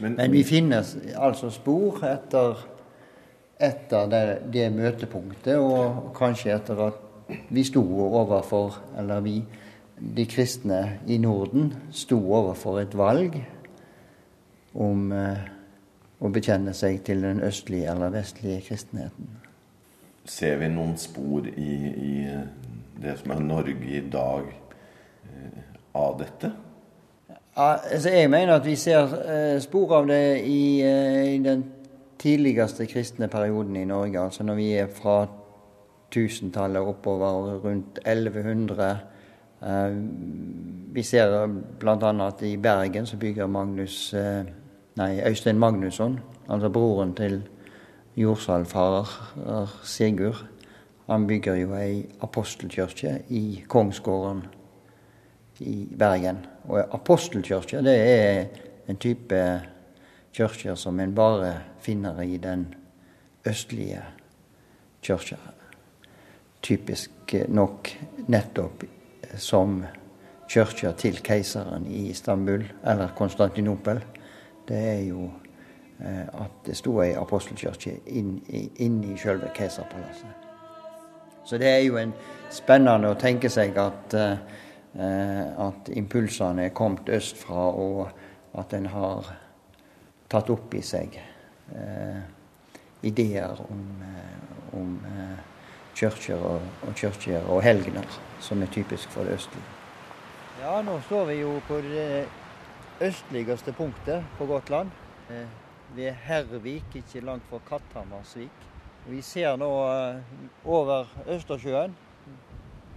Men, 0.00 0.14
Men 0.16 0.32
vi 0.32 0.42
finner 0.44 0.86
altså 1.16 1.50
spor 1.52 2.00
etter, 2.08 2.62
etter 3.60 4.08
det, 4.10 4.22
det, 4.52 4.68
møtepunktet, 4.72 5.58
og 5.60 6.12
kanskje 6.16 6.54
etter 6.56 6.86
at 6.88 7.00
vi 7.52 7.64
sto 7.64 7.82
overfor, 8.06 8.80
eller 8.98 9.20
vi, 9.24 9.36
de 10.16 10.26
kristne 10.26 10.98
i 11.06 11.18
Norden, 11.22 11.72
sto 11.90 12.18
overfor 12.32 12.80
et 12.82 12.96
valg 12.98 13.36
om 14.72 15.12
eh, 15.12 15.44
å 16.22 16.30
bekjenne 16.32 16.72
seg 16.76 17.02
til 17.06 17.22
den 17.24 17.42
østlige 17.44 17.92
eller 17.92 18.12
vestlige 18.14 18.62
kristenheten. 18.68 19.38
Ser 20.24 20.56
vi 20.60 20.68
noen 20.72 20.96
spor 21.00 21.48
i, 21.50 21.76
i 21.92 22.14
det 23.02 23.16
som 23.20 23.34
er 23.34 23.44
Norge 23.44 23.96
i 23.98 24.02
dag 24.12 24.48
av 25.94 26.18
dette? 26.18 26.52
Ja, 27.56 27.76
altså 27.92 28.08
jeg 28.08 28.30
mener 28.32 28.54
at 28.54 28.66
vi 28.66 28.76
ser 28.80 29.12
eh, 29.28 29.60
spor 29.60 29.98
av 29.98 30.06
det 30.08 30.40
i, 30.48 30.80
eh, 30.80 31.34
i, 31.34 31.38
den 31.44 31.64
tidligste 32.18 32.86
kristne 32.86 33.28
perioden 33.28 33.76
i 33.76 33.84
Norge. 33.84 34.20
Altså 34.20 34.44
når 34.44 34.54
vi 34.54 34.70
er 34.72 34.86
fra 34.88 35.26
1000-tallet 36.16 36.80
oppover 36.80 37.58
rundt 37.64 38.00
1100. 38.06 38.88
Eh, 39.62 39.98
vi 40.94 41.02
ser 41.02 41.46
bl.a. 41.80 42.26
at 42.26 42.42
i 42.42 42.56
Bergen 42.56 43.06
så 43.06 43.16
bygger 43.16 43.46
Magnus 43.46 44.14
nei, 44.96 45.20
Øystein 45.28 45.58
Magnusson, 45.58 46.20
altså 46.48 46.68
broren 46.68 47.14
til 47.14 47.42
jordsalfarer 48.16 49.08
Sigurd, 49.84 50.44
han 51.08 51.26
bygger 51.26 51.54
jo 51.54 51.74
ei 51.74 52.04
apostelkirke 52.20 53.22
i 53.28 53.64
Kongsgården 53.68 54.42
i 55.62 55.86
Bergen. 55.98 56.42
Og 56.68 56.94
apostelkirke 56.94 57.82
det 57.84 57.96
er 57.96 58.44
en 58.88 58.98
type 59.00 59.40
kirke 60.32 60.76
som 60.76 61.00
en 61.00 61.14
bare 61.14 61.54
finner 61.82 62.20
i 62.22 62.36
den 62.42 62.66
østlige 63.46 64.02
kirka. 65.02 65.38
Typisk 66.62 67.34
nok 67.48 67.88
nettopp 68.28 68.84
som 69.36 69.82
kirka 70.48 70.92
til 70.98 71.22
keiseren 71.24 71.86
i 71.86 72.08
Istanbul, 72.10 72.64
eller 72.84 73.14
Konstantinopel 73.16 74.02
det 74.68 74.78
er 74.88 75.00
jo 75.08 75.30
eh, 76.00 76.26
at 76.26 76.66
det 76.66 76.76
sto 76.76 77.00
ei 77.02 77.14
apostelkirke 77.18 77.98
inn 78.06 79.00
i 79.04 79.16
selve 79.18 79.50
keiserpalasset. 79.54 80.48
Så 81.44 81.58
det 81.58 81.68
er 81.68 81.80
jo 81.82 81.96
en 81.98 82.12
spennende 82.50 83.10
å 83.10 83.18
tenke 83.18 83.50
seg 83.50 83.78
at, 83.78 84.14
eh, 84.14 84.36
at 84.92 85.88
impulsene 85.96 86.66
er 86.66 86.74
kommet 86.76 87.08
østfra, 87.08 87.62
og 87.72 88.10
at 88.60 88.74
en 88.76 88.86
har 88.92 89.30
tatt 90.32 90.50
opp 90.52 90.74
i 90.76 90.82
seg 90.84 91.16
eh, 91.16 92.20
ideer 93.08 93.60
om, 93.64 93.82
eh, 94.04 94.76
om 94.78 94.92
eh, 95.08 95.38
kirker 95.96 96.40
og, 96.40 96.68
og 96.86 96.94
kirker 96.96 97.48
og 97.52 97.62
helgener, 97.64 98.06
som 98.40 98.62
er 98.62 98.72
typisk 98.72 99.10
for 99.12 99.28
det 99.28 99.38
østlige. 99.40 99.78
Ja, 100.62 100.78
nå 100.84 100.98
står 101.08 101.26
vi 101.32 101.40
jo 101.40 101.56
på 101.68 101.80
det 101.84 102.26
østligste 103.02 103.74
punktet 103.76 104.24
på 104.38 104.46
Gotland. 104.46 104.92
Eh, 105.30 105.48
ved 105.96 106.14
Hervik, 106.24 106.94
ikke 106.94 107.20
langt 107.20 107.44
fra 107.50 107.60
Katthammersvik. 107.68 108.68
Vi 109.08 109.20
ser 109.26 109.58
nå 109.60 109.70
eh, 109.90 110.22
over 110.64 111.10
Østersjøen. 111.28 111.96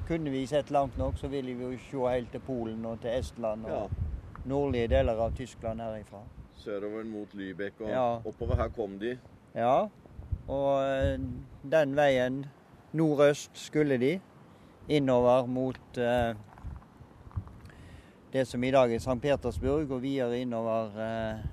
Kunne 0.07 0.29
vi 0.29 0.47
sett 0.47 0.71
langt 0.71 0.97
nok, 0.97 1.17
så 1.17 1.27
ville 1.27 1.53
vi 1.53 1.63
jo 1.63 1.77
se 1.89 2.13
helt 2.13 2.31
til 2.31 2.41
Polen 2.45 2.85
og 2.85 3.00
til 3.01 3.09
Estland 3.09 3.65
og 3.65 3.71
ja. 3.71 4.09
nordlige 4.45 4.88
deler 4.88 5.17
av 5.17 5.33
Tyskland 5.33 5.81
herifra. 5.81 6.21
Sørover 6.62 7.03
mot 7.03 7.33
Lübeck 7.33 7.81
og 7.81 7.89
ja. 7.89 8.05
oppover 8.25 8.55
her 8.55 8.69
kom 8.75 9.00
de? 9.01 9.17
Ja, 9.55 9.88
og 10.47 10.69
eh, 10.85 11.19
den 11.71 11.95
veien 11.97 12.45
nordøst 12.93 13.57
skulle 13.57 13.97
de. 13.97 14.19
Innover 14.88 15.47
mot 15.50 15.97
eh, 15.97 16.35
det 18.35 18.45
som 18.45 18.63
i 18.63 18.71
dag 18.71 18.91
er 18.93 19.00
St. 19.00 19.19
Petersburg, 19.21 19.91
og 19.91 20.01
videre 20.03 20.41
innover 20.43 20.97
eh, 21.00 21.43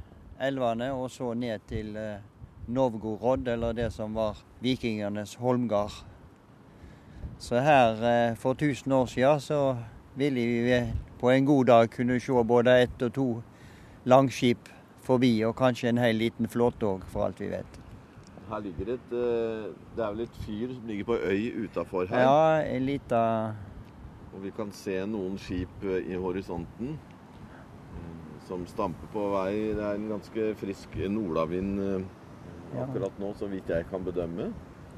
elvene, 0.48 0.92
og 0.92 1.10
så 1.10 1.32
ned 1.34 1.60
til 1.68 1.96
eh, 1.96 2.24
Novgorod, 2.66 3.48
eller 3.48 3.72
det 3.72 3.92
som 3.94 4.14
var 4.14 4.40
vikingenes 4.60 5.34
holmgard. 5.38 6.02
Så 7.42 7.58
her 7.58 8.02
eh, 8.06 8.36
for 8.38 8.54
1000 8.54 8.92
år 8.94 9.06
siden 9.10 9.40
så 9.42 9.58
ville 10.16 10.44
vi 10.46 10.78
på 11.20 11.30
en 11.30 11.46
god 11.46 11.64
dag 11.64 11.90
kunne 11.90 12.20
se 12.20 12.44
både 12.46 12.76
ett 12.84 13.02
og 13.02 13.12
to 13.12 13.26
langskip 14.04 14.70
forbi, 15.02 15.40
og 15.42 15.56
kanskje 15.58 15.90
en 15.90 15.98
hel 15.98 16.14
liten 16.14 16.46
flåte 16.48 16.86
òg, 16.86 17.02
for 17.10 17.26
alt 17.26 17.40
vi 17.42 17.50
vet. 17.50 17.80
Her 18.48 18.62
ligger 18.62 18.94
et 18.94 19.10
Det 19.10 20.04
er 20.04 20.10
vel 20.14 20.20
et 20.20 20.40
fyr 20.46 20.74
som 20.74 20.86
ligger 20.86 21.04
på 21.04 21.16
øy 21.18 21.64
utafor 21.64 22.06
her? 22.06 22.20
Ja, 22.20 22.76
en 22.76 22.86
lita 22.86 23.22
og 24.32 24.40
vi 24.40 24.52
kan 24.56 24.70
se 24.72 24.94
noen 25.08 25.36
skip 25.40 25.82
eh, 25.84 26.08
i 26.08 26.18
horisonten 26.20 26.94
eh, 26.96 28.36
som 28.48 28.64
stamper 28.68 29.10
på 29.12 29.28
vei. 29.34 29.52
Det 29.76 29.84
er 29.84 29.98
en 29.98 30.10
ganske 30.14 30.52
frisk 30.60 30.96
nordavind 31.12 31.80
eh, 31.84 32.06
akkurat 32.80 33.18
nå, 33.20 33.32
så 33.36 33.50
vidt 33.52 33.68
jeg 33.68 33.88
kan 33.90 34.04
bedømme. 34.06 34.48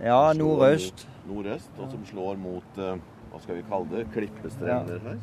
Ja, 0.03 0.33
nordøst. 0.37 1.07
nordøst, 1.29 1.71
og 1.79 1.91
som 1.93 2.03
slår 2.09 2.41
mot 2.41 2.81
hva 3.35 3.41
skal 3.43 3.57
vi 3.59 3.65
kalle 3.67 3.91
det, 3.91 4.05
klippestrender 4.15 5.01
her. 5.03 5.17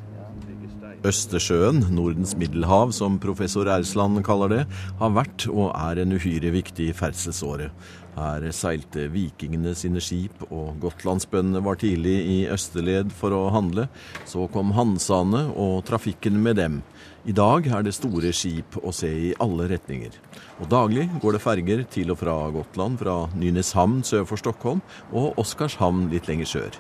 Østersjøen, 1.08 1.86
Nordens 1.96 2.34
middelhav 2.36 2.92
som 2.96 3.16
professor 3.22 3.70
Ersland 3.72 4.20
kaller 4.28 4.51
det, 4.51 4.62
har 5.00 5.13
vært 5.16 5.46
og 5.51 5.72
er 5.72 6.01
en 6.04 6.16
uhyre 6.18 6.51
viktig 6.54 6.90
ferdselsåre. 6.98 7.70
Her 8.12 8.44
seilte 8.51 9.06
vikingene 9.12 9.72
sine 9.77 10.01
skip, 10.03 10.44
og 10.50 10.75
gotlandsbøndene 10.84 11.62
var 11.63 11.80
tidlig 11.80 12.18
i 12.27 12.38
østerled 12.51 13.13
for 13.15 13.32
å 13.36 13.46
handle. 13.56 13.88
Så 14.27 14.50
kom 14.51 14.74
hansaene 14.75 15.46
og 15.56 15.86
trafikken 15.88 16.41
med 16.44 16.60
dem. 16.60 16.82
I 17.24 17.36
dag 17.38 17.68
er 17.70 17.86
det 17.86 17.96
store 17.96 18.34
skip 18.36 18.75
å 18.82 18.91
se 18.96 19.10
i 19.30 19.34
alle 19.39 19.70
retninger. 19.72 20.18
Og 20.60 20.68
daglig 20.74 21.08
går 21.24 21.38
det 21.38 21.44
ferger 21.44 21.84
til 21.94 22.12
og 22.12 22.20
fra 22.20 22.36
Gotland, 22.51 23.00
fra 23.00 23.18
Nynäshamn 23.38 24.01
sør 24.03 24.27
for 24.27 24.41
Stockholm 24.41 24.82
og 25.13 25.39
Oskarshamn 25.41 26.10
litt 26.12 26.27
lenger 26.27 26.50
sør. 26.50 26.80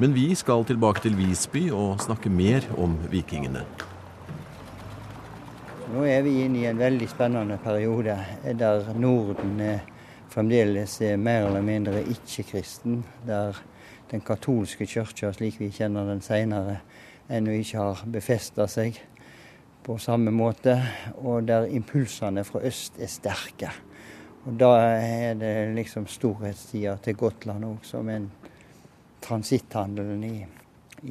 Men 0.00 0.14
vi 0.16 0.30
skal 0.38 0.64
tilbake 0.64 1.02
til 1.04 1.18
Visby 1.18 1.66
og 1.76 2.00
snakke 2.00 2.32
mer 2.32 2.64
om 2.80 2.94
vikingene. 3.12 3.66
Nå 5.90 6.04
er 6.06 6.22
vi 6.22 6.38
inne 6.44 6.62
i 6.62 6.68
en 6.70 6.78
veldig 6.78 7.08
spennende 7.10 7.58
periode 7.60 8.14
der 8.56 8.92
Norden 8.94 9.58
er 9.60 9.82
fremdeles 10.30 11.00
er 11.04 11.20
mer 11.20 11.48
eller 11.48 11.64
mindre 11.64 12.02
ikke-kristen. 12.02 13.02
Der 13.26 13.58
den 14.10 14.22
katolske 14.26 14.86
kirka, 14.86 15.32
slik 15.32 15.60
vi 15.60 15.70
kjenner 15.74 16.08
den 16.08 16.22
seinere, 16.24 16.80
ennå 17.30 17.54
ikke 17.60 17.78
har 17.78 18.02
befesta 18.10 18.66
seg 18.70 18.98
på 19.86 19.98
samme 20.02 20.32
måte. 20.34 20.76
Og 21.22 21.46
der 21.48 21.68
impulsene 21.70 22.44
fra 22.46 22.62
øst 22.66 22.98
er 22.98 23.10
sterke. 23.10 23.70
Og 24.48 24.56
da 24.58 24.72
er 24.96 25.36
det 25.36 25.54
liksom 25.76 26.08
storhetstida 26.08 26.96
til 27.04 27.16
Gotland 27.20 27.66
òg, 27.68 27.84
som 27.84 28.08
en 28.08 28.30
transitthandelen 29.20 30.24
i, 30.24 30.36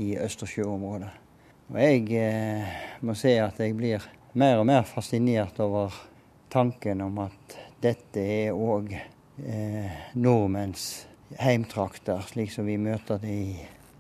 i 0.02 0.16
Østersjøområdet. 0.18 1.12
Og 1.70 1.78
jeg 1.78 2.08
eh, 2.18 2.78
må 3.06 3.14
si 3.14 3.36
at 3.38 3.60
jeg 3.62 3.76
blir 3.78 4.06
mer 4.34 4.58
og 4.58 4.66
mer 4.66 4.88
fascinert 4.90 5.60
over 5.62 5.94
tanken 6.50 7.06
om 7.06 7.22
at 7.28 7.69
dette 7.84 8.20
er 8.20 8.56
òg 8.56 8.92
eh, 8.94 9.92
nordmenns 10.20 11.06
heimtrakter, 11.40 12.24
slik 12.28 12.52
som 12.52 12.68
vi 12.68 12.78
møter 12.82 13.20
det 13.22 13.34
i, 13.34 13.54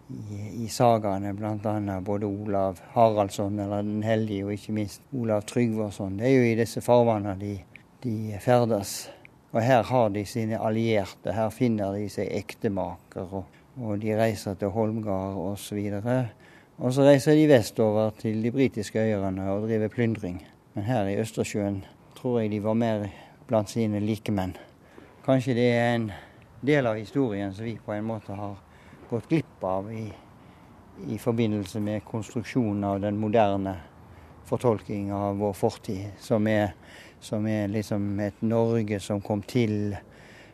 i, 0.09 0.39
i 0.65 0.67
sagaene, 0.71 1.33
bl.a. 1.37 1.99
både 2.05 2.27
Olav 2.27 2.81
Haraldsson, 2.95 3.59
eller 3.59 3.85
Den 3.85 4.03
heldige, 4.03 4.45
og 4.45 4.55
ikke 4.55 4.75
minst 4.75 5.05
Olav 5.15 5.45
Tryggvason. 5.47 6.17
Det 6.19 6.27
er 6.27 6.35
jo 6.35 6.49
i 6.49 6.57
disse 6.59 6.83
farvannene 6.83 7.37
de, 7.39 7.55
de 8.03 8.41
ferdes. 8.41 9.09
Og 9.51 9.61
her 9.65 9.83
har 9.83 10.11
de 10.13 10.25
sine 10.29 10.59
allierte, 10.61 11.33
her 11.33 11.49
finner 11.53 11.95
de 11.97 12.09
seg 12.11 12.29
ektemaker, 12.37 13.31
og, 13.39 13.61
og 13.79 14.01
de 14.01 14.13
reiser 14.17 14.57
til 14.59 14.73
Holmgard 14.75 15.39
osv. 15.53 15.79
Og 16.79 16.93
så 16.95 17.07
reiser 17.07 17.37
de 17.37 17.47
vestover 17.49 18.13
til 18.19 18.43
de 18.43 18.51
britiske 18.53 19.01
øyene 19.01 19.49
og 19.51 19.65
driver 19.67 19.89
plyndring. 19.93 20.43
Men 20.75 20.85
her 20.85 21.09
i 21.09 21.17
Østersjøen 21.19 21.81
tror 22.15 22.39
jeg 22.39 22.51
de 22.51 22.61
var 22.63 22.77
mer 22.77 23.07
blant 23.49 23.69
sine 23.69 23.99
likemenn. 24.03 24.53
Kanskje 25.25 25.55
det 25.57 25.67
er 25.73 25.93
en 25.95 26.09
del 26.61 26.87
av 26.87 26.97
historien 26.99 27.53
som 27.53 27.65
vi 27.65 27.75
på 27.81 27.93
en 27.95 28.05
måte 28.05 28.35
har 28.37 28.57
gått 29.09 29.29
glipp 29.29 29.63
av 29.65 29.89
i, 29.93 30.05
i 31.09 31.17
forbindelse 31.17 31.81
med 31.81 32.05
konstruksjonen 32.05 32.83
av 32.85 33.01
den 33.01 33.17
moderne 33.17 33.75
fortolkning 34.49 35.13
av 35.13 35.37
vår 35.41 35.53
fortid, 35.53 36.11
som 36.21 36.47
er, 36.49 36.73
som 37.21 37.45
er 37.47 37.69
liksom 37.73 38.07
et 38.21 38.41
Norge 38.45 38.99
som 39.01 39.21
kom 39.21 39.41
til 39.45 39.97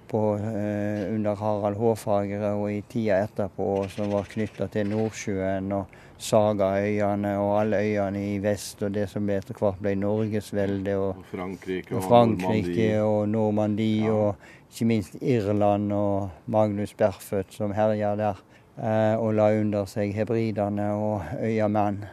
på, 0.08 0.36
eh, 0.38 1.14
under 1.16 1.36
Harald 1.36 1.78
Hårfagre 1.78 2.54
og 2.56 2.72
i 2.72 2.82
tida 2.90 3.22
etterpå, 3.26 3.88
som 3.90 4.12
var 4.12 4.24
knytta 4.32 4.68
til 4.72 4.90
Nordsjøen 4.90 5.72
og 5.76 5.86
Sagaøyene 6.18 7.34
og 7.42 7.60
alle 7.60 7.78
øyene 7.84 8.22
i 8.36 8.38
vest, 8.44 8.82
og 8.84 8.94
det 8.96 9.08
som 9.12 9.28
etter 9.30 9.58
hvert 9.60 9.80
ble 9.84 9.96
Norgesveldet 10.00 10.96
og, 10.96 11.18
Og 11.20 11.26
Frankrike 11.32 11.96
og, 11.96 11.98
og, 12.04 12.10
Frankrike 12.10 12.92
og 13.04 13.30
Normandie, 13.30 14.06
Ja. 14.06 14.12
og 14.14 14.36
ikke 14.72 14.86
minst 14.88 15.16
Irland 15.22 15.92
og 15.94 16.30
Magnus 16.48 16.94
Berfødt 16.94 17.54
som 17.54 17.72
herja 17.74 18.16
der, 18.16 18.40
eh, 18.78 19.16
og 19.20 19.34
la 19.34 19.50
under 19.60 19.86
seg 19.86 20.14
hebridene 20.14 20.92
og 20.94 21.22
øyamenn. 21.42 22.06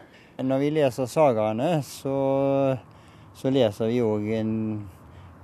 Når 0.42 0.58
vi 0.58 0.70
leser 0.70 1.06
sagaene, 1.06 1.82
så, 1.82 2.78
så 3.34 3.50
leser 3.50 3.86
vi 3.86 4.00
òg 4.02 4.28
en 4.40 4.52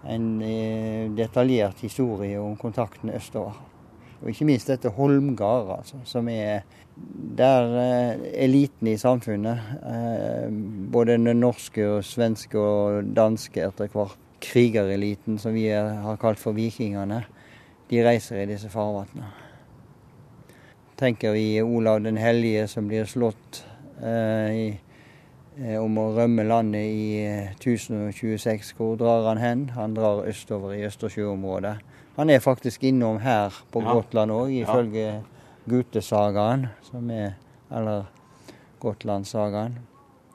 en 0.07 0.29
eh, 0.43 1.09
detaljert 1.17 1.81
historie 1.83 2.39
om 2.41 2.57
kontakten 2.57 3.11
østover. 3.15 3.57
Og 4.19 4.31
ikke 4.33 4.49
minst 4.49 4.71
dette 4.71 4.91
Holmgard, 4.91 5.71
altså, 5.79 6.01
som 6.09 6.29
er 6.29 6.65
der 7.39 7.75
eh, 7.79 8.25
eliten 8.45 8.91
i 8.91 8.97
samfunnet, 8.99 9.61
eh, 9.87 10.49
både 10.93 11.19
den 11.19 11.39
norske 11.39 11.85
og 11.87 12.05
svenske 12.05 12.59
og 12.59 13.13
danske 13.17 13.63
etter 13.69 13.91
hvert, 13.95 14.19
krigereliten 14.39 15.35
som 15.43 15.51
vi 15.51 15.65
har 15.75 16.19
kalt 16.23 16.39
for 16.39 16.55
vikingene, 16.55 17.25
de 17.91 18.03
reiser 18.07 18.45
i 18.45 18.51
disse 18.51 18.69
farvannene. 18.71 19.33
Tenker 20.99 21.35
vi 21.35 21.63
Olav 21.63 22.05
den 22.05 22.19
hellige 22.19 22.69
som 22.71 22.87
blir 22.91 23.07
slått 23.11 23.65
eh, 24.03 24.51
i 24.55 24.69
om 25.59 25.97
å 25.99 26.05
rømme 26.15 26.45
landet 26.47 26.87
i 26.87 27.07
eh, 27.27 27.49
1026. 27.59 28.73
Hvor 28.79 28.97
drar 29.01 29.27
han 29.27 29.41
hen? 29.43 29.65
Han 29.75 29.95
drar 29.97 30.25
østover 30.31 30.77
i 30.77 30.85
Østersjøområdet. 30.87 31.77
Han 32.19 32.31
er 32.31 32.39
faktisk 32.43 32.83
innom 32.87 33.19
her 33.23 33.55
på 33.73 33.83
Ja. 33.83 33.95
Gotland 33.95 34.31
òg, 34.35 34.51
Ja. 34.55 34.65
ifølge 34.67 35.23
Gutesagaen, 35.69 36.69
som 36.91 37.11
er 37.11 37.35
Eller 37.71 38.07
Gotlandssagaen. 38.81 39.75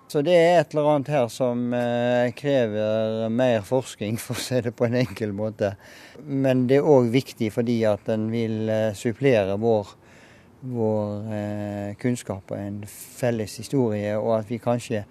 Så 0.07 0.21
det 0.21 0.33
er 0.36 0.59
et 0.62 0.73
eller 0.75 0.89
annet 0.91 1.07
her 1.09 1.27
som 1.33 1.73
eh, 1.73 2.29
krever 2.38 3.29
mer 3.33 3.62
forskning, 3.65 4.17
for 4.21 4.36
å 4.38 4.43
si 4.43 4.59
det 4.62 4.75
på 4.77 4.86
en 4.86 4.93
enkel 4.99 5.31
måte. 5.33 5.71
Men 6.27 6.67
det 6.69 6.77
er 6.77 6.89
òg 6.89 7.09
viktig 7.13 7.49
fordi 7.55 7.79
at 7.89 8.03
den 8.05 8.27
vil 8.33 8.69
eh, 8.69 8.91
supplere 8.93 9.55
vår 9.57 9.95
vår 10.63 11.34
eh, 11.36 11.95
kunnskap 11.99 12.52
og 12.52 12.60
en 12.60 12.82
felles 12.88 13.58
historie, 13.60 14.15
og 14.17 14.38
at 14.39 14.52
vi 14.52 14.62
kanskje 14.63 15.04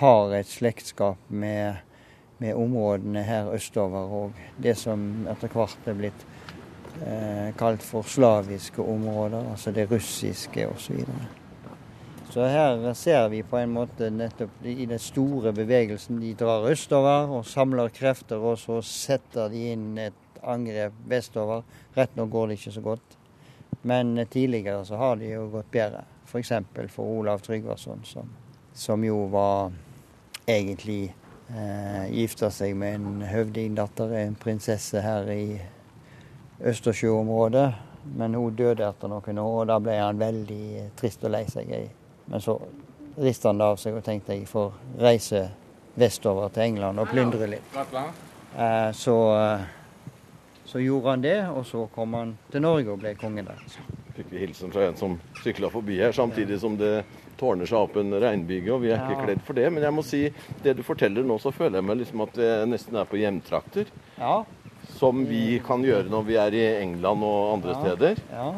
har 0.00 0.34
et 0.36 0.48
slektskap 0.48 1.18
med, 1.28 1.80
med 2.38 2.54
områdene 2.54 3.24
her 3.24 3.50
østover 3.54 4.12
og 4.20 4.40
det 4.60 4.76
som 4.78 5.26
etter 5.30 5.52
hvert 5.52 5.88
er 5.88 5.98
blitt 5.98 6.24
eh, 7.00 7.50
kalt 7.58 7.84
for 7.84 8.06
slaviske 8.06 8.82
områder, 8.82 9.50
altså 9.50 9.72
det 9.74 9.88
russiske 9.90 10.68
osv. 10.68 11.00
Så, 11.00 12.32
så 12.34 12.48
her 12.52 12.92
ser 12.94 13.28
vi 13.32 13.42
på 13.42 13.58
en 13.58 13.72
måte 13.74 14.10
nettopp 14.14 14.66
i 14.68 14.84
den 14.84 15.00
store 15.02 15.54
bevegelsen. 15.56 16.20
De 16.22 16.34
drar 16.38 16.68
østover 16.70 17.32
og 17.38 17.48
samler 17.48 17.90
krefter, 17.94 18.38
og 18.38 18.60
så 18.60 18.82
setter 18.84 19.48
de 19.50 19.70
inn 19.72 19.96
et 19.98 20.44
angrep 20.46 20.94
vestover. 21.08 21.64
Rett 21.96 22.14
nå 22.16 22.28
går 22.30 22.50
det 22.50 22.60
ikke 22.60 22.76
så 22.76 22.84
godt. 22.84 23.19
Men 23.82 24.26
tidligere 24.26 24.84
så 24.84 24.96
har 25.00 25.16
det 25.16 25.32
jo 25.32 25.46
gått 25.52 25.70
bedre. 25.70 26.04
F.eks. 26.24 26.52
For, 26.74 26.88
for 26.88 27.04
Olav 27.20 27.38
Tryggvason, 27.38 28.04
som, 28.04 28.28
som 28.72 29.04
jo 29.04 29.24
var 29.32 29.72
egentlig 30.46 31.14
eh, 31.48 32.10
gifta 32.12 32.50
seg 32.50 32.76
med 32.76 32.98
en 32.98 33.22
høvdingdatter, 33.26 34.12
en 34.20 34.36
prinsesse 34.38 35.00
her 35.02 35.30
i 35.32 35.60
Østersjøområdet. 36.60 37.70
Men 38.16 38.34
hun 38.34 38.54
døde 38.56 38.86
etter 38.86 39.10
noen 39.12 39.38
år, 39.38 39.56
og 39.60 39.66
da 39.68 39.80
ble 39.82 39.96
han 40.00 40.20
veldig 40.20 40.90
trist 40.96 41.24
og 41.24 41.34
lei 41.34 41.44
seg. 41.50 41.72
Men 42.30 42.40
så 42.44 42.56
rista 43.20 43.50
han 43.50 43.60
det 43.60 43.66
av 43.72 43.80
seg 43.80 43.98
og 43.98 44.04
tenkte 44.06 44.36
jeg 44.36 44.48
får 44.48 44.72
reise 45.00 45.42
vestover 46.00 46.52
til 46.54 46.68
England 46.70 47.02
og 47.02 47.10
plyndre 47.10 47.48
litt. 47.50 47.76
Eh, 47.76 48.90
så, 48.96 49.16
eh, 49.36 49.60
så 50.70 50.80
gjorde 50.82 51.10
han 51.16 51.24
det, 51.24 51.38
og 51.50 51.64
så 51.66 51.84
kom 51.94 52.14
han 52.14 52.36
til 52.52 52.62
Norge 52.62 52.92
og 52.94 53.00
ble 53.02 53.14
konge 53.18 53.42
der. 53.46 53.58
Fikk 54.16 54.30
vi 54.30 54.42
hilsen 54.44 54.70
fra 54.74 54.86
en 54.90 54.98
som 54.98 55.16
sykla 55.42 55.70
forbi 55.72 55.96
her, 55.98 56.12
samtidig 56.14 56.60
som 56.62 56.76
det 56.78 57.00
tårner 57.40 57.66
seg 57.66 57.78
opp 57.80 57.96
en 58.00 58.12
regnbyge, 58.20 58.70
og 58.74 58.82
vi 58.84 58.90
er 58.92 59.00
ikke 59.02 59.24
kledd 59.24 59.42
for 59.46 59.58
det. 59.58 59.66
Men 59.72 59.82
jeg 59.86 59.96
må 59.96 60.04
si, 60.06 60.22
det 60.62 60.76
du 60.78 60.82
forteller 60.86 61.26
nå, 61.26 61.38
så 61.42 61.52
føler 61.56 61.80
jeg 61.80 61.88
meg 61.88 62.00
liksom 62.02 62.22
at 62.26 62.38
jeg 62.42 62.68
nesten 62.70 62.98
er 63.00 63.08
på 63.10 63.20
hjemtrakter. 63.20 63.90
Ja, 64.20 64.40
Som 64.96 65.24
vi 65.28 65.58
kan 65.64 65.82
gjøre 65.84 66.08
når 66.12 66.22
vi 66.26 66.36
er 66.40 66.54
i 66.56 66.62
England 66.82 67.22
og 67.24 67.52
andre 67.54 67.74
Ja. 67.74 67.80
steder. 67.80 68.16
ja. 68.32 68.52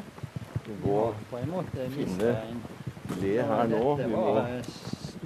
Gå 0.85 1.14
måte 1.51 1.88
finne 1.90 2.37
le 3.20 3.33
her 3.42 3.66
nå. 3.68 3.96
Vi 3.98 4.07
må, 4.07 4.27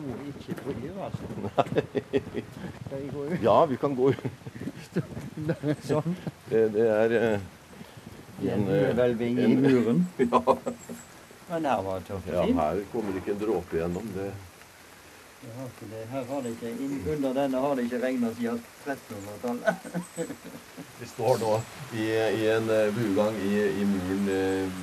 var 0.05 0.27
ikke 0.29 0.55
på 0.61 0.73
bryr, 0.73 0.97
altså. 1.07 1.25
Skal 2.87 3.03
vi 3.03 3.09
gå 3.13 3.25
ut 3.25 3.43
ja, 3.43 3.57
vi 3.67 3.77
kan 3.81 3.97
gå 3.97 4.11
ut. 4.11 4.27
sånn? 5.91 6.17
Det, 6.49 6.63
det 6.75 6.89
er 6.89 7.15
eh, 7.21 7.47
en 8.53 8.69
en, 8.69 8.69
eh, 8.69 9.45
i 9.45 9.57
muren. 9.57 10.07
ja, 10.31 10.59
Men 11.49 11.65
her 11.65 11.83
var 11.83 12.01
det 12.01 12.09
tøft 12.11 12.29
ja, 12.33 12.43
her 12.43 12.83
kommer 12.93 13.17
ikke 13.21 13.33
en 13.37 13.41
dråpe 13.41 13.81
gjennom. 13.81 14.09
Det. 14.17 14.31
Ja, 15.47 15.69
det. 15.81 16.03
Her 16.11 16.25
har 16.25 16.43
det 16.43 16.55
ikke, 16.57 16.73
under 17.15 17.35
denne 17.35 17.61
har 17.63 17.77
det 17.77 17.87
ikke 17.87 18.01
regna 18.03 18.33
siden 18.35 18.63
1300-tallet. 18.85 20.33
Vi 21.01 21.07
står 21.13 21.39
nå 21.45 21.53
i, 21.95 22.07
i 22.09 22.49
en 22.51 22.67
buegang 22.67 22.97
bugang 22.97 23.39
i, 23.45 23.55
i 23.69 23.87
muren 23.93 24.31
eh, 24.33 24.81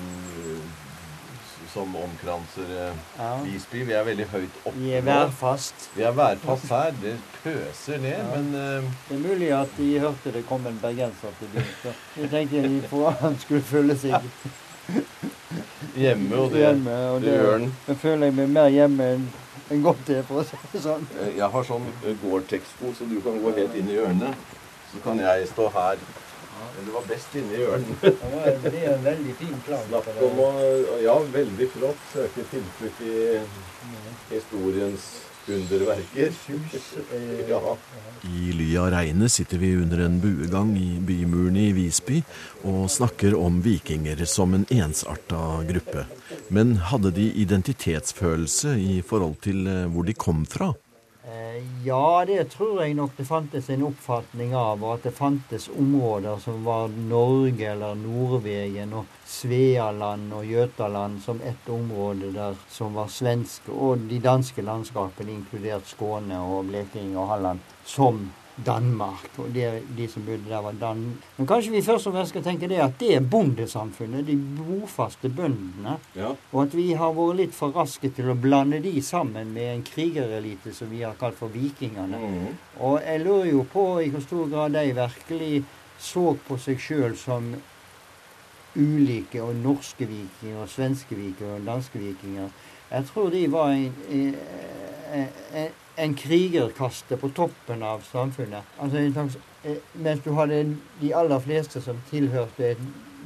som 1.73 1.95
omkranser 1.97 2.69
eh, 2.87 3.01
Ja. 3.19 3.29
Visby. 3.43 3.83
Vi 3.89 3.93
er 3.97 4.03
veldig 4.07 4.27
høyt 4.31 4.57
oppe 4.65 4.77
Vi 4.79 4.91
er 4.93 5.01
nå. 5.01 5.11
værfast. 5.11 5.89
Vi 5.97 6.03
er 6.07 6.11
værfast 6.17 6.69
her. 6.69 6.91
Det 7.01 7.15
pøser 7.43 7.97
ned, 8.03 8.17
Ja. 8.17 8.23
men 8.35 8.49
uh... 8.53 8.91
Det 9.09 9.17
er 9.17 9.23
mulig 9.27 9.51
at 9.57 9.77
de 9.77 9.91
hørte 9.99 10.33
det 10.37 10.45
kom 10.49 10.67
en 10.69 10.79
bergenser 10.81 11.33
til 11.39 11.47
byen. 11.55 11.71
Så 11.83 11.93
jeg 12.21 12.29
tenkte 12.29 12.63
de 12.69 12.81
for 12.91 13.09
han 13.21 13.39
skulle 13.41 13.61
føle 13.73 13.97
seg 13.97 14.15
hjemme, 16.03 16.35
og 16.35 16.51
det, 16.51 16.59
hjemme. 16.59 16.97
Og 17.13 17.21
det 17.21 17.33
gjør 17.37 17.57
den. 17.57 17.73
Jeg 17.87 17.97
føler 18.01 18.25
jeg 18.29 18.35
meg 18.39 18.49
mer 18.49 18.69
hjemme 18.73 19.09
enn 19.15 19.25
en 19.71 19.81
godt 19.85 20.09
er, 20.11 20.21
for 20.27 20.41
å 20.41 20.43
si 20.45 20.57
det 20.73 20.81
sånn. 20.83 21.05
Eh, 21.23 21.31
Jeg 21.37 21.47
har 21.53 21.63
sånn 21.65 21.85
Gore-Tex-sko, 22.21 22.91
så 22.97 23.05
du 23.09 23.15
kan 23.23 23.37
gå 23.41 23.53
helt 23.57 23.75
inn 23.79 23.87
i 23.89 23.95
hjørnet. 23.95 24.35
Så 24.91 24.99
kan 25.05 25.17
jeg 25.23 25.47
stå 25.49 25.69
her. 25.73 26.01
Men 26.75 26.85
det 26.87 26.93
var 26.95 27.03
best 27.09 27.35
inne 27.37 27.53
i 27.53 27.59
hjørnet. 27.61 28.01
Det 28.03 28.13
var- 28.33 28.71
er 28.73 28.93
en 28.95 29.03
veldig 29.05 29.35
fin 29.41 29.59
plan. 29.65 29.83
Snakk 29.89 30.07
om 30.29 30.39
å 30.45 30.49
Ja, 31.03 31.17
veldig 31.35 31.67
flott. 31.75 32.01
Søke 32.13 32.45
tilflukt 32.51 33.03
i 33.05 33.13
historiens 34.31 35.05
underverker. 35.47 36.31
ja. 37.49 37.77
I 38.23 38.51
ly 38.55 38.69
av 38.79 38.89
regnet 38.93 39.31
sitter 39.33 39.59
vi 39.59 39.73
under 39.75 39.99
en 40.05 40.15
buegang 40.23 40.71
i 40.79 40.93
bymuren 41.03 41.57
i 41.59 41.65
Visby 41.75 42.21
og 42.63 42.85
snakker 42.89 43.35
om 43.35 43.59
vikinger 43.65 44.23
som 44.29 44.55
en 44.55 44.63
ensarta 44.71 45.41
gruppe. 45.67 46.05
Men 46.47 46.77
hadde 46.89 47.11
de 47.17 47.27
identitetsfølelse 47.43 48.77
i 48.79 49.01
forhold 49.05 49.35
til 49.43 49.67
eh, 49.67 49.85
hvor 49.91 50.07
de 50.07 50.15
kom 50.15 50.45
fra? 50.47 50.71
Ja, 51.85 52.23
det 52.25 52.43
tror 52.53 52.77
jeg 52.83 52.93
nok 52.95 53.15
det 53.17 53.25
fantes 53.27 53.65
en 53.73 53.81
oppfatning 53.83 54.53
av. 54.55 54.83
Og 54.83 54.93
at 54.93 55.07
det 55.07 55.11
fantes 55.17 55.65
områder 55.67 56.37
som 56.39 56.61
var 56.63 56.93
Norge 57.09 57.71
eller 57.73 57.97
Nordvegen 57.99 58.93
og 58.99 59.17
Svealand 59.27 60.31
og 60.37 60.45
Jøtaland 60.47 61.19
som 61.25 61.41
ett 61.43 61.67
område 61.67 62.29
der 62.35 62.55
som 62.71 62.95
var 62.95 63.11
svenske. 63.11 63.73
Og 63.73 64.05
de 64.07 64.21
danske 64.23 64.63
landskapene, 64.63 65.35
inkludert 65.35 65.89
Skåne 65.89 66.39
og 66.39 66.69
Bleking 66.69 67.17
og 67.17 67.33
Halland, 67.33 67.59
som 67.83 68.29
Danmark. 68.55 69.29
Og 69.41 69.49
det, 69.53 69.81
de 69.97 70.07
som 70.07 70.25
bodde 70.25 70.49
der, 70.49 70.61
var 70.61 70.75
Dan... 70.77 71.01
Men 71.37 71.47
kanskje 71.47 71.71
vi 71.73 71.81
først 71.81 72.07
og 72.07 72.13
fremst 72.13 72.33
skal 72.35 72.43
tenke 72.45 72.69
det 72.69 72.77
at 72.83 72.95
det 72.99 73.15
er 73.15 73.25
bondesamfunnet, 73.25 74.27
de 74.27 74.37
bofaste 74.37 75.29
bøndene. 75.29 75.97
Ja. 76.15 76.33
Og 76.51 76.61
at 76.67 76.77
vi 76.77 76.91
har 76.93 77.15
vært 77.17 77.39
litt 77.39 77.57
for 77.57 77.73
raske 77.73 78.11
til 78.13 78.29
å 78.29 78.37
blande 78.37 78.81
de 78.83 78.93
sammen 79.01 79.53
med 79.55 79.71
en 79.71 79.85
krigerelite 79.87 80.73
som 80.77 80.91
vi 80.93 81.01
har 81.01 81.17
kalt 81.19 81.39
for 81.39 81.53
vikingene. 81.53 82.19
Mm. 82.21 82.49
Og 82.85 82.99
jeg 83.01 83.23
lurer 83.25 83.51
jo 83.51 83.65
på 83.73 83.87
i 84.03 84.11
hvor 84.13 84.25
stor 84.25 84.49
grad 84.51 84.77
de 84.77 84.89
virkelig 84.97 85.63
så 86.03 86.33
på 86.47 86.57
seg 86.59 86.81
sjøl 86.81 87.17
som 87.17 87.53
ulike 88.75 89.41
og 89.41 89.55
norske 89.61 90.05
vikinger 90.09 90.63
og 90.63 90.69
svenske 90.69 91.15
vikinger 91.15 91.59
og 91.59 91.67
danske 91.67 91.99
vikinger. 92.01 92.49
Jeg 92.91 93.05
tror 93.09 93.29
de 93.33 93.51
var 93.51 93.73
en, 93.73 93.93
en, 94.09 94.35
en, 95.53 95.79
en 95.95 96.13
krigerkaste 96.15 97.17
på 97.17 97.29
toppen 97.29 97.83
av 97.83 98.01
samfunnet. 98.11 98.63
Altså 98.81 99.11
slags, 99.11 99.37
eh, 99.63 99.77
Mens 99.93 100.23
du 100.23 100.31
hadde 100.33 100.75
de 101.01 101.13
aller 101.13 101.39
fleste 101.39 101.81
som 101.81 101.99
tilhørte 102.09 102.71
et 102.71 102.77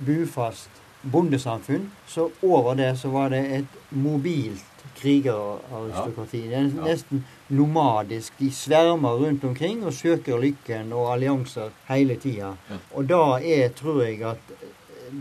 bufast 0.06 0.70
bondesamfunn, 1.12 1.92
så 2.08 2.30
over 2.44 2.76
det 2.76 2.98
så 3.00 3.10
var 3.10 3.30
det 3.30 3.46
et 3.60 3.78
mobilt 3.92 4.66
krigeraristokrati. 4.98 6.42
Det 6.50 6.58
er 6.58 6.70
nesten 6.86 7.26
nomadisk. 7.50 8.34
De 8.40 8.52
svermer 8.52 9.20
rundt 9.22 9.44
omkring 9.44 9.86
og 9.86 9.94
søker 9.94 10.40
lykken 10.42 10.94
og 10.94 11.14
allianser 11.14 11.70
hele 11.90 12.16
tida. 12.16 12.56
Og 12.94 13.10
da 13.10 13.38
er, 13.38 13.70
tror 13.78 14.02
jeg, 14.04 14.22
at 14.26 14.54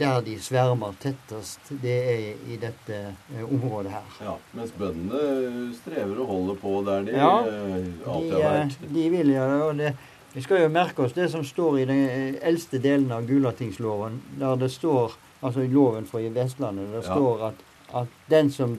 der 0.01 0.21
de 0.27 0.35
svermer 0.41 0.93
tettest, 1.01 1.61
det 1.83 1.97
er 2.11 2.35
i 2.53 2.57
dette 2.61 2.97
eh, 3.37 3.45
området 3.45 3.93
her. 3.93 4.03
Ja, 4.25 4.35
mens 4.53 4.73
bøndene 4.79 5.75
strever 5.79 6.19
og 6.21 6.27
holder 6.27 6.55
på 6.61 6.73
der 6.87 7.03
de 7.07 7.13
Ja, 7.17 7.31
eh, 7.47 7.87
alltid 8.07 8.31
De, 8.33 8.43
har 8.43 8.51
eh, 8.55 8.59
vært. 8.61 8.79
de 8.95 9.05
vil 9.11 9.31
gjøre 9.35 9.63
og 9.69 9.79
det 9.79 9.93
Vi 10.35 10.43
skal 10.43 10.63
jo 10.63 10.69
merke 10.69 11.03
oss 11.07 11.13
det 11.17 11.31
som 11.33 11.45
står 11.45 11.79
i 11.79 11.85
den 11.89 12.37
eldste 12.43 12.79
delen 12.79 13.11
av 13.13 13.25
Gulatingsloven, 13.27 14.19
der 14.39 14.57
det 14.61 14.71
står, 14.71 15.15
altså 15.43 15.61
i 15.65 15.69
loven 15.73 16.05
for 16.07 16.19
i 16.21 16.29
Vestlandet, 16.29 16.91
det 16.93 17.05
Ja. 17.07 17.15
står 17.15 17.47
at, 17.47 17.55
at 17.95 18.07
den 18.31 18.51
som 18.51 18.77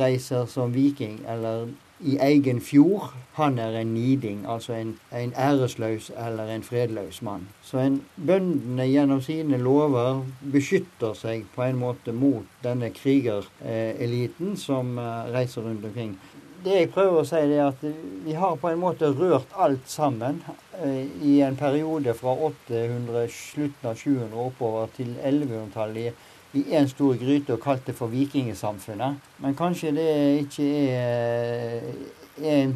reiser 0.00 0.46
som 0.46 0.72
viking 0.72 1.20
eller 1.28 1.68
i 2.00 2.16
egen 2.20 2.60
fjord, 2.60 3.12
han 3.32 3.58
er 3.58 3.76
en 3.80 3.94
niding, 3.94 4.44
altså 4.48 4.72
en, 4.72 4.94
en 5.12 5.32
æresløs 5.36 6.10
eller 6.28 6.44
en 6.54 6.62
fredløs 6.62 7.22
mann. 7.22 7.48
Så 7.62 7.78
en, 7.78 8.02
bøndene 8.16 8.86
gjennom 8.88 9.20
sine 9.20 9.58
lover 9.60 10.22
beskytter 10.52 11.12
seg 11.18 11.44
på 11.54 11.66
en 11.66 11.80
måte 11.80 12.12
mot 12.16 12.48
denne 12.64 12.90
krigereliten 12.96 14.56
som 14.56 14.98
eh, 14.98 15.32
reiser 15.34 15.68
rundt 15.68 15.84
omkring. 15.84 16.16
Det 16.64 16.74
jeg 16.76 16.90
prøver 16.92 17.22
å 17.22 17.24
si, 17.24 17.36
er 17.40 17.68
at 17.70 17.84
vi 18.24 18.34
har 18.36 18.56
på 18.60 18.68
en 18.68 18.80
måte 18.80 19.08
rørt 19.16 19.52
alt 19.56 19.86
sammen 19.88 20.42
eh, 20.80 21.06
i 21.24 21.38
en 21.44 21.56
periode 21.56 22.12
fra 22.16 22.34
800, 22.48 23.28
slutten 23.32 23.92
av 23.92 23.96
700 23.96 24.34
og 24.34 24.50
oppover 24.50 24.92
til 24.96 25.14
1100-tallet 25.16 26.28
i- 26.54 26.64
én 26.74 26.88
stor 26.88 27.14
gryte 27.16 27.52
og 27.52 27.60
kalt 27.60 27.86
det 27.86 27.94
for 27.94 28.06
Vikingsamfunnet. 28.06 29.16
Men 29.38 29.54
kanskje 29.54 29.90
det 29.94 30.38
ikke 30.40 30.88
er, 30.90 31.80
er 32.40 32.62
en 32.64 32.74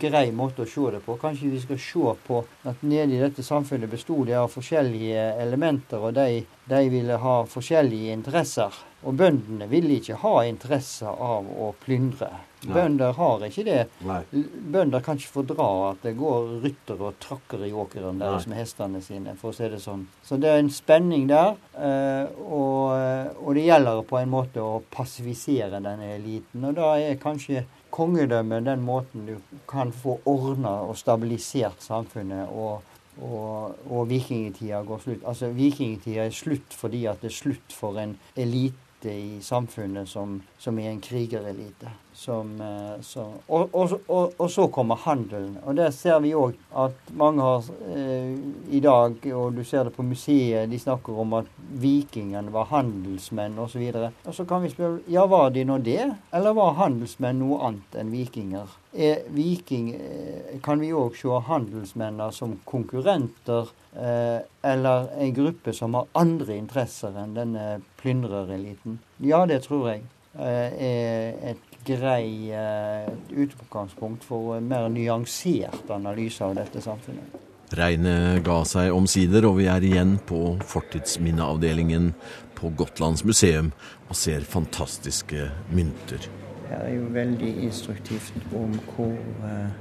grei 0.00 0.30
måte 0.34 0.64
å 0.64 0.68
se 0.68 0.90
det 0.94 1.02
på. 1.04 1.16
Kanskje 1.20 1.50
vi 1.52 1.60
skal 1.62 1.80
se 1.82 2.14
på 2.26 2.42
at 2.68 2.84
nede 2.86 3.16
i 3.16 3.22
dette 3.22 3.44
samfunnet 3.46 3.90
bestod 3.90 4.28
det 4.30 4.38
av 4.38 4.50
forskjellige 4.52 5.26
elementer, 5.42 6.02
og 6.02 6.14
de, 6.18 6.44
de 6.70 6.80
ville 6.92 7.18
ha 7.22 7.36
forskjellige 7.48 8.14
interesser. 8.14 8.80
Og 9.02 9.16
bøndene 9.18 9.66
ville 9.66 9.98
ikke 9.98 10.20
ha 10.22 10.44
interesse 10.46 11.10
av 11.10 11.48
å 11.50 11.72
plyndre. 11.82 12.30
Nei. 12.62 12.74
Bønder 12.76 13.16
har 13.16 13.42
ikke 13.42 13.64
det. 13.66 13.80
Nei. 14.06 14.20
Bønder 14.30 15.02
kan 15.02 15.18
ikke 15.18 15.32
fordra 15.40 15.66
at 15.88 16.04
det 16.06 16.12
går 16.14 16.60
ryttere 16.62 17.08
og 17.08 17.18
trakker 17.22 17.64
i 17.66 17.72
åkeren 17.74 18.22
deres 18.22 18.46
med 18.46 18.60
hestene 18.60 19.02
sine, 19.02 19.34
for 19.40 19.50
å 19.50 19.56
si 19.56 19.66
det 19.72 19.80
sånn. 19.82 20.04
Så 20.22 20.38
det 20.38 20.52
er 20.52 20.62
en 20.62 20.70
spenning 20.70 21.26
der, 21.30 21.56
eh, 21.74 22.30
og, 22.46 22.94
og 23.42 23.58
det 23.58 23.66
gjelder 23.66 24.04
på 24.06 24.20
en 24.20 24.30
måte 24.30 24.62
å 24.62 24.78
passivisere 24.94 25.82
denne 25.82 26.14
eliten. 26.14 26.62
Og 26.68 26.78
da 26.78 26.94
er 27.02 27.18
kanskje 27.22 27.64
kongedømmet 27.92 28.66
den 28.66 28.82
måten 28.86 29.26
du 29.28 29.36
kan 29.68 29.92
få 29.92 30.18
ordna 30.26 30.80
og 30.88 30.96
stabilisert 30.98 31.84
samfunnet. 31.84 32.48
og 32.48 32.82
og, 33.20 33.74
og 33.90 34.08
vikingtida 34.08 34.82
går 34.86 35.02
slutt. 35.04 35.24
Altså 35.28 35.50
Vikingtida 35.52 36.26
er 36.26 36.36
slutt 36.36 36.74
fordi 36.76 37.04
at 37.10 37.20
det 37.20 37.28
er 37.28 37.36
slutt 37.36 37.74
for 37.76 38.00
en 38.00 38.16
elite 38.36 39.12
i 39.12 39.40
samfunnet 39.44 40.08
som, 40.08 40.38
som 40.58 40.78
er 40.78 40.92
en 40.92 41.02
krigerelite. 41.02 41.92
Som, 42.22 42.52
eh, 42.62 43.00
som, 43.02 43.32
og, 43.48 43.72
og, 43.74 43.94
og, 44.06 44.34
og 44.38 44.50
så 44.50 44.68
kommer 44.70 45.00
handelen. 45.02 45.56
Og 45.66 45.74
der 45.74 45.90
ser 45.90 46.20
vi 46.22 46.30
òg 46.38 46.54
at 46.78 47.08
mange 47.18 47.42
har 47.42 47.70
eh, 47.96 48.36
i 48.70 48.78
dag, 48.84 49.16
og 49.34 49.56
du 49.56 49.64
ser 49.66 49.88
det 49.88 49.94
på 49.96 50.06
museet, 50.06 50.70
de 50.70 50.78
snakker 50.78 51.18
om 51.18 51.34
at 51.40 51.50
vikingene 51.82 52.52
var 52.54 52.70
handelsmenn 52.70 53.58
osv. 53.58 53.82
Og, 53.90 54.06
og 54.22 54.36
så 54.38 54.46
kan 54.46 54.62
vi 54.62 54.70
spørre 54.70 55.02
ja, 55.10 55.26
var 55.26 55.50
de 55.50 55.66
nå 55.66 55.80
det? 55.82 56.04
Eller 56.30 56.54
var 56.54 56.78
handelsmenn 56.78 57.42
noe 57.42 57.58
annet 57.66 57.98
enn 57.98 58.14
vikinger? 58.14 58.78
Er 58.92 59.26
viking, 59.32 59.90
eh, 59.96 60.56
kan 60.62 60.80
vi 60.80 60.92
òg 60.92 61.18
se 61.18 61.42
handelsmennene 61.48 62.30
som 62.32 62.58
konkurrenter, 62.68 63.70
eh, 63.96 64.40
eller 64.62 65.08
en 65.18 65.34
gruppe 65.34 65.72
som 65.72 65.94
har 65.98 66.10
andre 66.14 66.54
interesser 66.60 67.16
enn 67.16 67.34
denne 67.34 67.80
plyndrereliten? 68.02 69.00
Ja, 69.18 69.46
det 69.46 69.64
tror 69.66 69.88
jeg 69.88 70.04
eh, 70.04 70.21
er 70.38 71.52
et 71.52 71.72
grei 71.84 72.52
eh, 72.54 73.08
utgangspunkt 73.36 74.24
for 74.24 74.56
en 74.56 74.68
mer 74.68 74.88
nyansert 74.92 75.90
analyse 75.90 76.44
av 76.44 76.54
dette 76.56 76.82
samfunnet. 76.82 77.38
Regnet 77.72 78.42
ga 78.44 78.58
seg 78.68 78.92
omsider, 78.92 79.46
og 79.48 79.56
vi 79.62 79.68
er 79.72 79.84
igjen 79.86 80.18
på 80.28 80.58
fortidsminneavdelingen 80.68 82.10
på 82.58 82.70
Gotlands 82.76 83.24
museum 83.24 83.72
og 84.08 84.18
ser 84.18 84.44
fantastiske 84.44 85.48
mynter. 85.72 86.28
Det 86.68 86.76
er 86.76 86.92
jo 86.94 87.08
veldig 87.12 87.54
instruktivt 87.64 88.54
om 88.56 88.76
hvor 88.92 89.16
eh, 89.48 89.72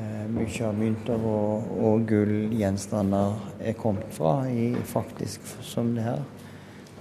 eh, 0.00 0.26
mye 0.32 0.66
av 0.66 0.80
mynter 0.80 1.20
og, 1.20 1.70
og 1.84 2.08
gullgjenstander 2.08 3.36
er 3.60 3.78
kommet 3.78 4.10
fra, 4.16 4.42
i, 4.48 4.72
faktisk 4.88 5.52
som 5.64 5.94
det 5.96 6.08
her. 6.08 6.24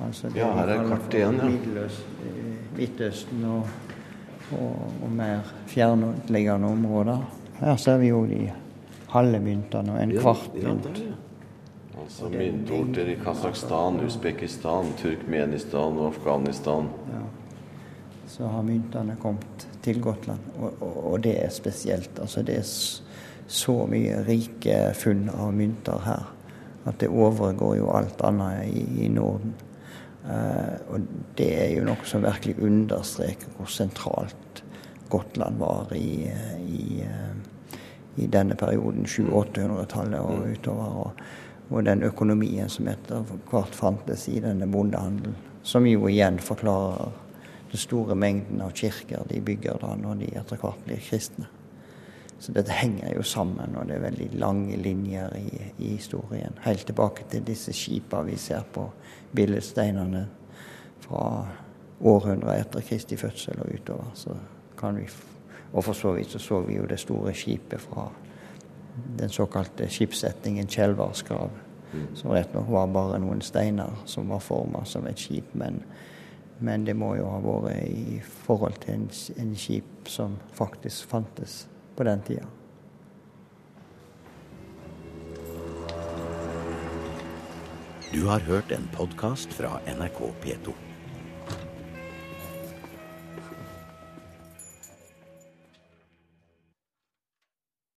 Altså 0.08 0.30
Ja, 0.36 0.52
her 0.56 0.68
er 0.74 0.88
kart 0.88 1.14
igjen, 1.14 1.36
ja. 1.36 1.50
Middeløst- 1.50 2.26
eh, 2.26 2.78
Midtøsten 2.78 3.46
og, 3.46 3.68
og, 4.52 4.76
og 5.04 5.12
mer 5.12 5.40
fjernliggende 5.68 6.68
områder. 6.68 7.18
Her 7.60 7.76
ser 7.76 7.98
vi 7.98 8.08
jo 8.08 8.26
de 8.26 8.52
halve 9.10 9.40
myntene 9.40 9.92
og 9.94 10.04
en 10.04 10.12
kvart 10.22 10.50
mynt. 10.56 10.86
ja. 11.04 11.16
Altså 12.04 12.30
myntorter 12.32 13.10
i 13.12 13.16
Kasakhstan, 13.24 14.00
Usbekistan, 14.06 14.94
Turkmenistan 14.98 15.98
og 16.00 16.06
Afghanistan. 16.14 16.88
Ja. 17.12 17.20
Så 18.28 18.48
har 18.48 18.62
myntene 18.64 19.16
kommet 19.22 19.68
til 19.84 20.02
Gotland, 20.02 20.40
og, 20.62 20.74
og, 20.82 21.12
og 21.14 21.24
det 21.24 21.36
er 21.46 21.50
spesielt. 21.50 22.20
Altså 22.22 22.42
det 22.42 22.56
er 22.58 22.64
så 23.48 23.86
mye 23.90 24.24
rike 24.28 24.94
funn 24.96 25.30
av 25.34 25.52
mynter 25.54 26.00
her 26.06 26.28
at 26.88 27.00
det 27.02 27.10
overgår 27.10 27.76
jo 27.78 27.90
alt 27.92 28.22
annet 28.24 28.66
i, 28.72 29.06
i 29.06 29.08
Norden. 29.12 29.54
Eh, 30.26 30.76
og 30.92 31.06
det 31.38 31.50
er 31.56 31.70
jo 31.78 31.86
noe 31.88 32.08
som 32.08 32.26
virkelig 32.26 32.58
understreker 32.60 33.54
hvor 33.56 33.70
sentralt 33.72 34.64
Gotland 35.10 35.58
var 35.62 35.94
i, 35.96 36.28
eh, 36.28 36.58
i, 36.62 37.04
eh, 37.06 37.78
i 38.16 38.28
denne 38.28 38.56
perioden, 38.60 39.06
700-800-tallet 39.06 40.20
og 40.20 40.50
utover. 40.52 40.98
Og, 41.06 41.24
og 41.70 41.86
den 41.86 42.04
økonomien 42.04 42.70
som 42.70 42.90
etter 42.90 43.24
hvert 43.50 43.76
fantes 43.76 44.28
i 44.30 44.40
denne 44.44 44.68
bondehandelen. 44.68 45.38
Som 45.64 45.86
jo 45.88 46.08
igjen 46.10 46.40
forklarer 46.42 47.12
den 47.70 47.80
store 47.80 48.16
mengden 48.18 48.62
av 48.66 48.74
kirker 48.74 49.28
de 49.30 49.42
bygger 49.46 49.78
da 49.82 49.94
når 50.00 50.24
de 50.24 50.34
etter 50.40 50.58
hvert 50.62 50.86
blir 50.88 51.02
kristne. 51.04 51.50
Så 52.40 52.54
dette 52.56 52.72
henger 52.72 53.14
jo 53.16 53.24
sammen, 53.24 53.76
og 53.76 53.88
det 53.88 53.98
er 53.98 54.06
veldig 54.06 54.30
lange 54.40 54.78
linjer 54.80 55.34
i, 55.36 55.64
i 55.78 55.96
historien. 55.98 56.56
Helt 56.64 56.86
tilbake 56.88 57.26
til 57.32 57.44
disse 57.44 57.74
skipene 57.76 58.32
vi 58.32 58.38
ser 58.40 58.64
på 58.74 58.86
billedsteinene 59.36 60.24
fra 61.04 61.24
århundrer 62.00 62.62
etter 62.62 62.86
Kristi 62.88 63.18
fødsel 63.20 63.60
og 63.60 63.74
utover. 63.76 64.12
Så 64.16 64.38
kan 64.80 64.96
vi 64.96 65.08
Og 65.72 65.84
for 65.84 65.94
så 65.94 66.12
vidt 66.12 66.32
så 66.32 66.40
så 66.40 66.62
vi 66.62 66.76
jo 66.76 66.86
det 66.86 67.00
store 67.00 67.34
skipet 67.34 67.82
fra 67.82 68.08
den 69.20 69.30
såkalte 69.30 69.90
skipssetningen 69.90 70.68
Kjelvars 70.68 71.24
grav. 71.24 71.50
Mm. 71.94 72.16
Som 72.16 72.32
rett 72.32 72.54
nok 72.54 72.70
var 72.70 72.88
bare 72.88 73.20
noen 73.20 73.42
steiner 73.42 73.92
som 74.06 74.30
var 74.30 74.40
forma 74.40 74.86
som 74.86 75.08
et 75.08 75.20
skip. 75.20 75.54
Men, 75.54 75.84
men, 76.60 76.86
det 76.86 76.96
må 76.96 77.16
jo 77.16 77.30
ha 77.30 77.40
vært 77.40 77.84
i 77.86 78.22
forhold 78.24 78.74
til 78.82 78.94
en, 78.94 79.10
en 79.38 79.56
skip 79.56 80.08
som 80.08 80.40
faktisk 80.54 81.10
fantes 81.10 81.68
på 82.00 82.04
den 82.04 82.22
tida. 82.22 82.46
Du 88.14 88.26
har 88.26 88.40
hørt 88.40 88.72
en 88.72 88.88
podkast 88.96 89.54
fra 89.54 89.80
NRK 89.86 90.20
P2. 90.44 90.89